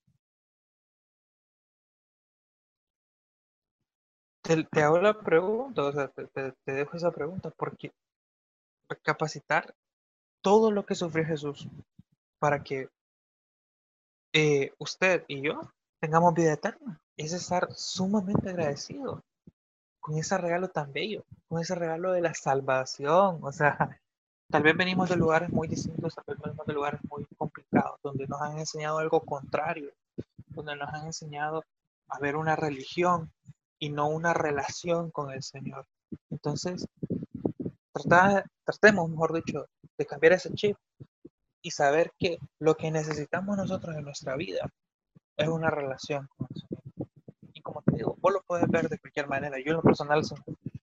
Te, 4.42 4.82
hago 4.82 5.00
la 5.00 5.18
pregunta, 5.18 5.84
o 5.84 5.92
sea, 5.92 6.08
te, 6.10 6.26
te 6.66 6.72
dejo 6.72 6.98
esa 6.98 7.12
pregunta, 7.12 7.50
porque 7.52 7.94
capacitar 9.04 9.74
todo 10.42 10.72
lo 10.72 10.86
que 10.86 10.96
sufrió 10.96 11.26
Jesús 11.26 11.68
para 12.40 12.64
que 12.64 12.90
eh, 14.34 14.74
usted 14.80 15.24
y 15.28 15.42
yo 15.42 15.62
tengamos 16.00 16.34
vida 16.34 16.54
eterna. 16.54 17.00
Es 17.16 17.32
estar 17.32 17.72
sumamente 17.72 18.50
agradecido 18.50 19.24
con 20.00 20.18
ese 20.18 20.38
regalo 20.38 20.68
tan 20.70 20.92
bello, 20.92 21.24
con 21.48 21.62
ese 21.62 21.76
regalo 21.76 22.12
de 22.12 22.22
la 22.22 22.34
salvación. 22.34 23.40
O 23.42 23.52
sea, 23.52 24.02
tal 24.54 24.62
vez 24.62 24.78
venimos 24.78 25.10
de 25.10 25.16
lugares 25.16 25.50
muy 25.50 25.68
distintos, 25.68 26.14
tal 26.14 26.26
vez 26.28 26.38
venimos 26.38 26.68
de 26.68 26.74
lugares 26.74 27.02
muy 27.10 27.26
complicados, 27.40 28.00
donde 28.04 28.28
nos 28.28 28.40
han 28.40 28.60
enseñado 28.60 29.00
algo 29.00 29.20
contrario, 29.22 29.90
donde 30.50 30.76
nos 30.76 30.94
han 30.94 31.08
enseñado 31.08 31.64
a 32.08 32.20
ver 32.20 32.36
una 32.36 32.56
religión 32.56 33.32
y 33.80 33.90
no 33.90 34.08
una 34.10 34.32
relación 34.32 35.10
con 35.10 35.32
el 35.32 35.42
Señor. 35.42 35.88
Entonces, 36.30 36.86
tratemos, 38.64 39.10
mejor 39.10 39.34
dicho, 39.34 39.66
de 39.98 40.06
cambiar 40.06 40.34
ese 40.34 40.54
chip 40.54 40.78
y 41.64 41.72
saber 41.72 42.12
que 42.20 42.38
lo 42.60 42.76
que 42.76 42.92
necesitamos 42.92 43.58
nosotros 43.58 43.96
en 43.96 44.04
nuestra 44.04 44.36
vida 44.36 44.72
es 45.36 45.48
una 45.48 45.72
relación 45.72 46.30
con 46.38 46.48
el 46.52 46.62
Señor. 46.62 47.10
Y 47.56 47.62
como 47.62 47.82
te 47.82 47.96
digo, 47.96 48.18
vos 48.22 48.32
lo 48.32 48.44
puedes 48.44 48.68
ver 48.68 48.88
de 48.88 49.00
cualquier 49.00 49.28
manera. 49.28 49.58
Yo 49.58 49.72
en 49.72 49.78
lo 49.78 49.82
personal, 49.82 50.22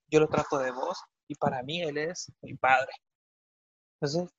yo 0.09 0.19
lo 0.19 0.27
trato 0.27 0.59
de 0.59 0.73
vos 0.73 1.05
y 1.29 1.37
para 1.37 1.63
mí 1.63 1.83
Él 1.83 1.99
es 1.99 2.33
mi 2.43 2.55
Padre. 2.55 2.91
Entonces, 4.01 4.31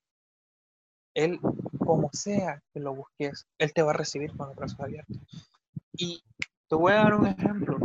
Él, 1.14 1.38
como 1.78 2.10
sea 2.12 2.60
que 2.72 2.80
lo 2.80 2.94
busques, 2.94 3.46
Él 3.58 3.72
te 3.72 3.82
va 3.82 3.92
a 3.92 3.96
recibir 3.96 4.36
con 4.36 4.48
los 4.48 4.56
brazos 4.56 4.80
abiertos. 4.80 5.16
Y 5.92 6.22
te 6.68 6.74
voy 6.74 6.92
a 6.92 6.96
dar 6.96 7.14
un 7.14 7.26
ejemplo 7.26 7.78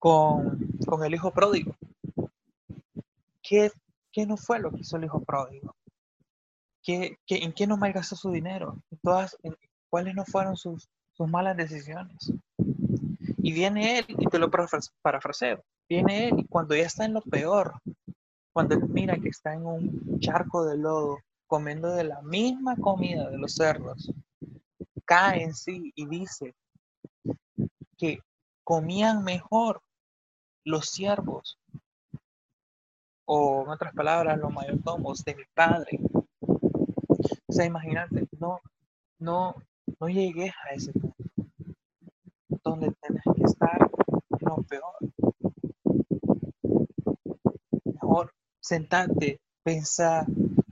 con, 0.00 0.58
con 0.86 1.04
el 1.04 1.14
hijo 1.14 1.30
pródigo. 1.30 1.76
¿Qué, 3.40 3.70
¿Qué, 4.10 4.26
no 4.26 4.36
fue 4.36 4.58
lo 4.58 4.72
que 4.72 4.80
hizo 4.80 4.96
el 4.96 5.04
hijo 5.04 5.22
pródigo? 5.22 5.76
¿Qué, 6.82 7.18
qué, 7.26 7.44
en 7.44 7.52
qué 7.52 7.66
no 7.66 7.76
malgastó 7.76 8.16
su 8.16 8.32
dinero? 8.32 8.76
todas, 9.02 9.36
¿Cuáles 9.90 10.14
no 10.14 10.24
fueron 10.24 10.56
sus, 10.56 10.88
sus 11.12 11.28
malas 11.28 11.56
decisiones? 11.56 12.32
Y 13.38 13.52
viene 13.52 13.98
él, 13.98 14.06
y 14.08 14.26
te 14.26 14.38
lo 14.38 14.50
parafraseo, 14.50 15.62
viene 15.88 16.28
él 16.28 16.40
y 16.40 16.46
cuando 16.46 16.74
ya 16.74 16.86
está 16.86 17.04
en 17.04 17.12
lo 17.14 17.20
peor, 17.20 17.74
cuando 18.54 18.76
él 18.76 18.88
mira 18.88 19.18
que 19.18 19.30
está 19.30 19.52
en 19.52 19.66
un 19.66 20.20
charco 20.20 20.64
de 20.64 20.78
lodo, 20.78 21.18
comiendo 21.48 21.90
de 21.90 22.04
la 22.04 22.22
misma 22.22 22.76
comida 22.76 23.28
de 23.28 23.36
los 23.36 23.54
cerdos, 23.54 24.12
cae 25.04 25.42
en 25.42 25.54
sí 25.54 25.92
y 25.96 26.06
dice 26.06 26.54
que 27.98 28.20
comían 28.62 29.24
mejor 29.24 29.82
los 30.64 30.86
siervos, 30.86 31.58
o 33.26 33.64
en 33.64 33.70
otras 33.70 33.92
palabras, 33.92 34.38
los 34.38 34.52
mayordomos 34.52 35.24
de 35.24 35.34
mi 35.34 35.44
padre. 35.52 35.98
O 36.40 37.52
sea, 37.52 37.64
imagínate, 37.64 38.28
no, 38.38 38.60
no, 39.18 39.56
no 39.98 40.08
llegues 40.08 40.52
a 40.64 40.74
ese 40.74 40.92
punto 40.92 41.16
donde 42.62 42.92
tenés 43.00 43.24
que 43.34 43.42
estar 43.42 43.90
en 44.38 44.48
lo 44.48 44.62
peor. 44.62 44.94
Mejor 47.84 48.32
sentarte, 48.64 49.40
pensar 49.62 50.24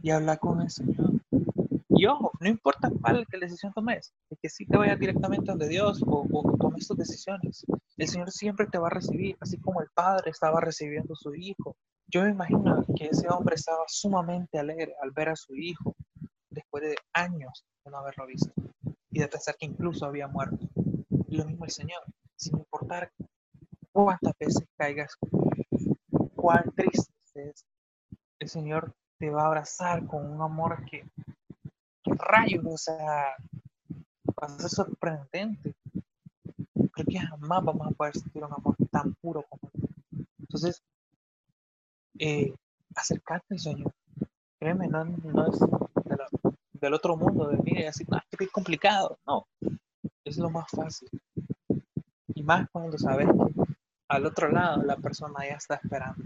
y 0.03 0.11
hablar 0.11 0.39
con 0.39 0.63
el 0.63 0.71
Señor. 0.71 1.13
Y 1.91 2.07
ojo, 2.07 2.33
no 2.41 2.49
importa 2.49 2.91
cuál 2.91 3.27
que 3.31 3.39
decisión 3.39 3.73
tomes, 3.75 4.15
de 4.31 4.37
que 4.41 4.49
sí 4.49 4.65
te 4.65 4.79
vayas 4.79 4.99
directamente 4.99 5.51
donde 5.51 5.69
Dios 5.69 6.03
o, 6.07 6.27
o 6.33 6.57
tomes 6.57 6.89
tus 6.89 6.97
decisiones. 6.97 7.67
El 7.99 8.09
Señor 8.09 8.31
siempre 8.31 8.67
te 8.67 8.79
va 8.79 8.87
a 8.87 8.95
recibir, 8.95 9.37
así 9.41 9.59
como 9.59 9.83
el 9.83 9.89
Padre 9.95 10.31
estaba 10.31 10.59
recibiendo 10.61 11.13
a 11.13 11.17
su 11.17 11.35
Hijo. 11.35 11.77
Yo 12.09 12.23
me 12.23 12.31
imagino 12.31 12.85
que 12.97 13.09
ese 13.09 13.29
hombre 13.29 13.57
estaba 13.57 13.85
sumamente 13.89 14.59
alegre 14.59 14.95
al 15.03 15.11
ver 15.11 15.29
a 15.29 15.37
su 15.37 15.55
hijo 15.55 15.95
después 16.51 16.83
de 16.83 16.97
años 17.13 17.65
de 17.85 17.91
no 17.91 17.99
haberlo 17.99 18.27
visto 18.27 18.53
y 19.11 19.21
de 19.21 19.29
pensar 19.29 19.55
que 19.59 19.67
incluso 19.67 20.07
había 20.07 20.29
muerto. 20.29 20.69
Y 21.29 21.37
lo 21.37 21.45
mismo 21.45 21.65
el 21.65 21.71
Señor, 21.71 22.03
sin 22.37 22.59
importar 22.59 23.11
cuántas 23.93 24.33
veces 24.39 24.65
caigas, 24.77 25.17
cuán 26.35 26.71
triste 26.75 27.13
es, 27.35 27.65
el 28.43 28.49
Señor 28.49 28.93
te 29.19 29.31
va 29.31 29.45
a 29.45 29.47
abrazar 29.47 30.07
con 30.07 30.31
un 30.31 30.43
amor 30.43 30.85
que, 30.85 31.05
que 32.03 32.15
rayos, 32.15 32.65
o 32.67 32.77
sea, 32.77 33.37
va 34.29 34.47
a 34.47 34.49
ser 34.49 34.69
sorprendente. 34.69 35.75
Creo 36.93 37.07
que 37.07 37.19
jamás 37.19 37.65
vamos 37.65 37.87
a 37.87 37.91
poder 37.93 38.15
sentir 38.15 38.45
un 38.45 38.53
amor 38.53 38.77
tan 38.91 39.15
puro 39.15 39.45
como 39.49 39.71
él. 39.75 40.27
Entonces, 40.41 40.83
eh, 42.19 42.53
acercarte 42.95 43.55
al 43.55 43.61
Señor. 43.61 43.95
Créeme, 44.59 44.89
no, 44.89 45.03
es 45.47 45.61
del 46.73 46.95
otro 46.95 47.17
mundo, 47.17 47.49
de 47.49 47.59
mire, 47.59 47.87
así, 47.87 48.05
ah, 48.11 48.25
que 48.29 48.45
es 48.45 48.51
complicado. 48.51 49.19
No, 49.25 49.47
es 50.25 50.37
lo 50.37 50.51
más 50.51 50.69
fácil. 50.69 51.09
Y 52.35 52.43
más 52.43 52.69
cuando 52.71 52.99
sabes 52.99 53.29
que 53.29 53.63
al 54.09 54.27
otro 54.27 54.51
lado 54.51 54.83
la 54.83 54.97
persona 54.97 55.47
ya 55.49 55.55
está 55.55 55.77
esperando. 55.77 56.25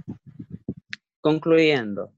Concluyendo, 1.26 2.14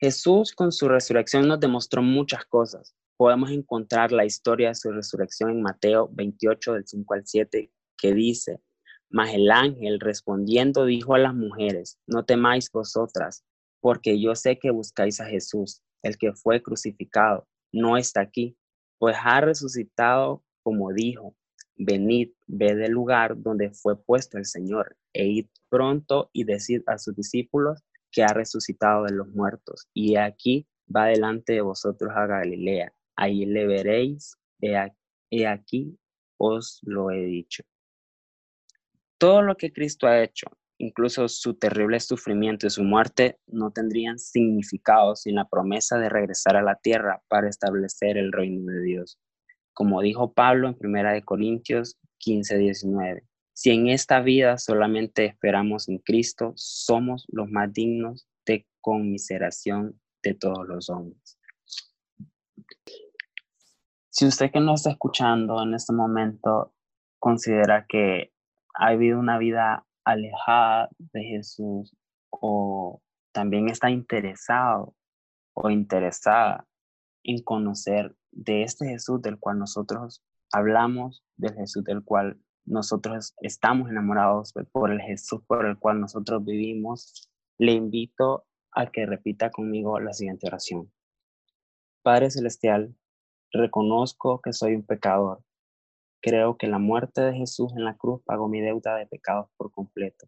Jesús 0.00 0.52
con 0.52 0.72
su 0.72 0.88
resurrección 0.88 1.46
nos 1.46 1.60
demostró 1.60 2.00
muchas 2.00 2.46
cosas. 2.46 2.94
Podemos 3.18 3.50
encontrar 3.50 4.10
la 4.10 4.24
historia 4.24 4.68
de 4.68 4.74
su 4.74 4.90
resurrección 4.90 5.50
en 5.50 5.60
Mateo 5.60 6.08
28 6.10 6.72
del 6.72 6.86
5 6.86 7.12
al 7.12 7.26
7 7.26 7.70
que 7.98 8.14
dice, 8.14 8.62
mas 9.10 9.34
el 9.34 9.50
ángel 9.50 10.00
respondiendo 10.00 10.86
dijo 10.86 11.14
a 11.14 11.18
las 11.18 11.34
mujeres, 11.34 11.98
no 12.06 12.24
temáis 12.24 12.72
vosotras, 12.72 13.44
porque 13.82 14.18
yo 14.18 14.34
sé 14.34 14.58
que 14.58 14.70
buscáis 14.70 15.20
a 15.20 15.26
Jesús, 15.26 15.82
el 16.02 16.16
que 16.16 16.32
fue 16.32 16.62
crucificado, 16.62 17.46
no 17.70 17.98
está 17.98 18.22
aquí, 18.22 18.56
pues 18.98 19.14
ha 19.22 19.42
resucitado 19.42 20.42
como 20.62 20.94
dijo, 20.94 21.36
venid, 21.76 22.30
ved 22.46 22.80
el 22.80 22.92
lugar 22.92 23.34
donde 23.36 23.72
fue 23.72 24.02
puesto 24.02 24.38
el 24.38 24.46
Señor, 24.46 24.96
e 25.12 25.26
id 25.26 25.46
pronto 25.68 26.30
y 26.32 26.44
decid 26.44 26.80
a 26.86 26.96
sus 26.96 27.14
discípulos 27.14 27.84
que 28.10 28.22
ha 28.22 28.32
resucitado 28.32 29.04
de 29.04 29.12
los 29.12 29.28
muertos, 29.28 29.88
y 29.94 30.16
aquí 30.16 30.66
va 30.94 31.06
delante 31.06 31.52
de 31.54 31.60
vosotros 31.60 32.12
a 32.14 32.26
Galilea, 32.26 32.92
ahí 33.16 33.44
le 33.44 33.66
veréis, 33.66 34.36
he 34.60 35.46
aquí 35.46 35.98
os 36.38 36.80
lo 36.82 37.10
he 37.10 37.24
dicho. 37.24 37.62
Todo 39.18 39.42
lo 39.42 39.56
que 39.56 39.72
Cristo 39.72 40.06
ha 40.06 40.22
hecho, 40.22 40.46
incluso 40.78 41.28
su 41.28 41.54
terrible 41.54 41.98
sufrimiento 41.98 42.66
y 42.66 42.70
su 42.70 42.84
muerte, 42.84 43.38
no 43.46 43.72
tendrían 43.72 44.18
significado 44.18 45.16
sin 45.16 45.34
la 45.34 45.48
promesa 45.48 45.98
de 45.98 46.08
regresar 46.08 46.56
a 46.56 46.62
la 46.62 46.76
tierra 46.76 47.20
para 47.28 47.48
establecer 47.48 48.16
el 48.16 48.32
reino 48.32 48.72
de 48.72 48.82
Dios. 48.82 49.18
Como 49.74 50.00
dijo 50.00 50.32
Pablo 50.32 50.68
en 50.68 50.76
1 50.80 51.24
Corintios 51.24 51.98
15, 52.18 52.58
19, 52.58 53.27
si 53.58 53.70
en 53.70 53.88
esta 53.88 54.20
vida 54.20 54.56
solamente 54.56 55.24
esperamos 55.24 55.88
en 55.88 55.98
Cristo, 55.98 56.52
somos 56.54 57.26
los 57.26 57.50
más 57.50 57.72
dignos 57.72 58.28
de 58.46 58.68
conmiseración 58.80 60.00
de 60.22 60.34
todos 60.34 60.64
los 60.68 60.88
hombres. 60.90 61.40
Si 64.10 64.26
usted 64.26 64.52
que 64.52 64.60
nos 64.60 64.82
está 64.82 64.92
escuchando 64.92 65.60
en 65.60 65.74
este 65.74 65.92
momento 65.92 66.72
considera 67.18 67.84
que 67.88 68.32
ha 68.74 68.92
vivido 68.92 69.18
una 69.18 69.38
vida 69.38 69.84
alejada 70.04 70.88
de 70.96 71.24
Jesús 71.24 71.96
o 72.30 73.02
también 73.32 73.68
está 73.68 73.90
interesado 73.90 74.94
o 75.52 75.68
interesada 75.68 76.64
en 77.24 77.42
conocer 77.42 78.14
de 78.30 78.62
este 78.62 78.86
Jesús 78.86 79.20
del 79.20 79.40
cual 79.40 79.58
nosotros 79.58 80.22
hablamos, 80.52 81.24
del 81.36 81.56
Jesús 81.56 81.82
del 81.82 82.04
cual 82.04 82.38
nosotros 82.68 83.34
estamos 83.40 83.90
enamorados, 83.90 84.52
por 84.72 84.92
el 84.92 85.00
Jesús 85.00 85.40
por 85.46 85.66
el 85.66 85.78
cual 85.78 86.00
nosotros 86.00 86.44
vivimos, 86.44 87.28
le 87.58 87.72
invito 87.72 88.44
a 88.72 88.90
que 88.90 89.06
repita 89.06 89.50
conmigo 89.50 89.98
la 90.00 90.12
siguiente 90.12 90.46
oración. 90.46 90.92
Padre 92.02 92.30
Celestial, 92.30 92.94
reconozco 93.52 94.40
que 94.40 94.52
soy 94.52 94.74
un 94.74 94.84
pecador 94.84 95.42
Creo 96.20 96.56
que 96.56 96.66
la 96.66 96.78
muerte 96.78 97.20
de 97.20 97.34
Jesús 97.34 97.72
en 97.76 97.84
la 97.84 97.96
cruz 97.96 98.20
pagó 98.24 98.48
mi 98.48 98.60
deuda 98.60 98.96
de 98.96 99.06
pecados 99.06 99.48
por 99.56 99.70
completo. 99.70 100.26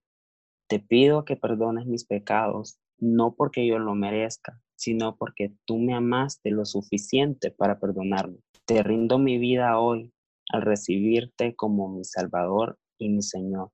Te 0.69 0.79
pido 0.79 1.25
que 1.25 1.37
perdones 1.37 1.87
mis 1.87 2.05
pecados, 2.05 2.79
no 2.99 3.35
porque 3.35 3.67
yo 3.67 3.79
lo 3.81 3.95
merezca, 3.97 4.61
sino 4.77 5.17
porque 5.17 5.53
tú 5.65 5.79
me 5.79 5.95
amaste 5.95 6.53
lo 6.53 6.65
suficiente 6.65 7.51
para 7.51 7.81
perdonarme. 7.81 8.39
Te 8.67 8.85
rindo 8.85 9.19
mi 9.19 9.39
vida 9.39 9.81
hoy 9.81 10.13
al 10.53 10.63
recibirte 10.63 11.55
como 11.55 11.89
mi 11.89 12.05
Salvador 12.05 12.79
y 12.99 13.09
mi 13.09 13.23
Señor. 13.23 13.71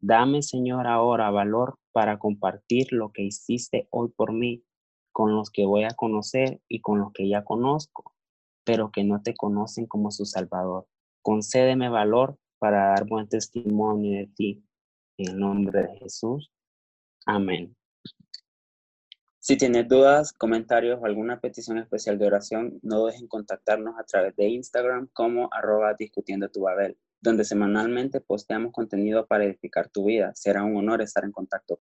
Dame, 0.00 0.42
Señor, 0.42 0.86
ahora 0.86 1.30
valor 1.30 1.78
para 1.92 2.18
compartir 2.18 2.92
lo 2.92 3.10
que 3.12 3.22
hiciste 3.22 3.88
hoy 3.90 4.10
por 4.14 4.32
mí 4.32 4.62
con 5.12 5.34
los 5.34 5.50
que 5.50 5.64
voy 5.64 5.84
a 5.84 5.90
conocer 5.90 6.60
y 6.68 6.80
con 6.80 6.98
los 6.98 7.12
que 7.12 7.28
ya 7.28 7.44
conozco, 7.44 8.12
pero 8.64 8.90
que 8.90 9.04
no 9.04 9.22
te 9.22 9.34
conocen 9.34 9.86
como 9.86 10.10
su 10.10 10.26
Salvador. 10.26 10.86
Concédeme 11.22 11.88
valor 11.88 12.36
para 12.58 12.88
dar 12.88 13.06
buen 13.06 13.28
testimonio 13.28 14.18
de 14.18 14.26
ti. 14.26 14.64
En 15.16 15.30
el 15.30 15.38
nombre 15.38 15.82
de 15.82 15.98
Jesús. 15.98 16.50
Amén. 17.26 17.76
Si 19.46 19.58
tienes 19.58 19.86
dudas, 19.86 20.32
comentarios 20.32 20.98
o 21.02 21.04
alguna 21.04 21.38
petición 21.38 21.76
especial 21.76 22.18
de 22.18 22.26
oración, 22.26 22.78
no 22.80 23.00
dudes 23.00 23.20
en 23.20 23.28
contactarnos 23.28 23.94
a 23.98 24.04
través 24.04 24.34
de 24.36 24.48
Instagram 24.48 25.10
como 25.12 25.52
arroba 25.52 25.92
discutiendo 25.92 26.48
tu 26.48 26.62
Babel, 26.62 26.96
donde 27.20 27.44
semanalmente 27.44 28.22
posteamos 28.22 28.72
contenido 28.72 29.26
para 29.26 29.44
edificar 29.44 29.90
tu 29.90 30.06
vida. 30.06 30.32
Será 30.34 30.64
un 30.64 30.78
honor 30.78 31.02
estar 31.02 31.26
en 31.26 31.32
contacto 31.32 31.72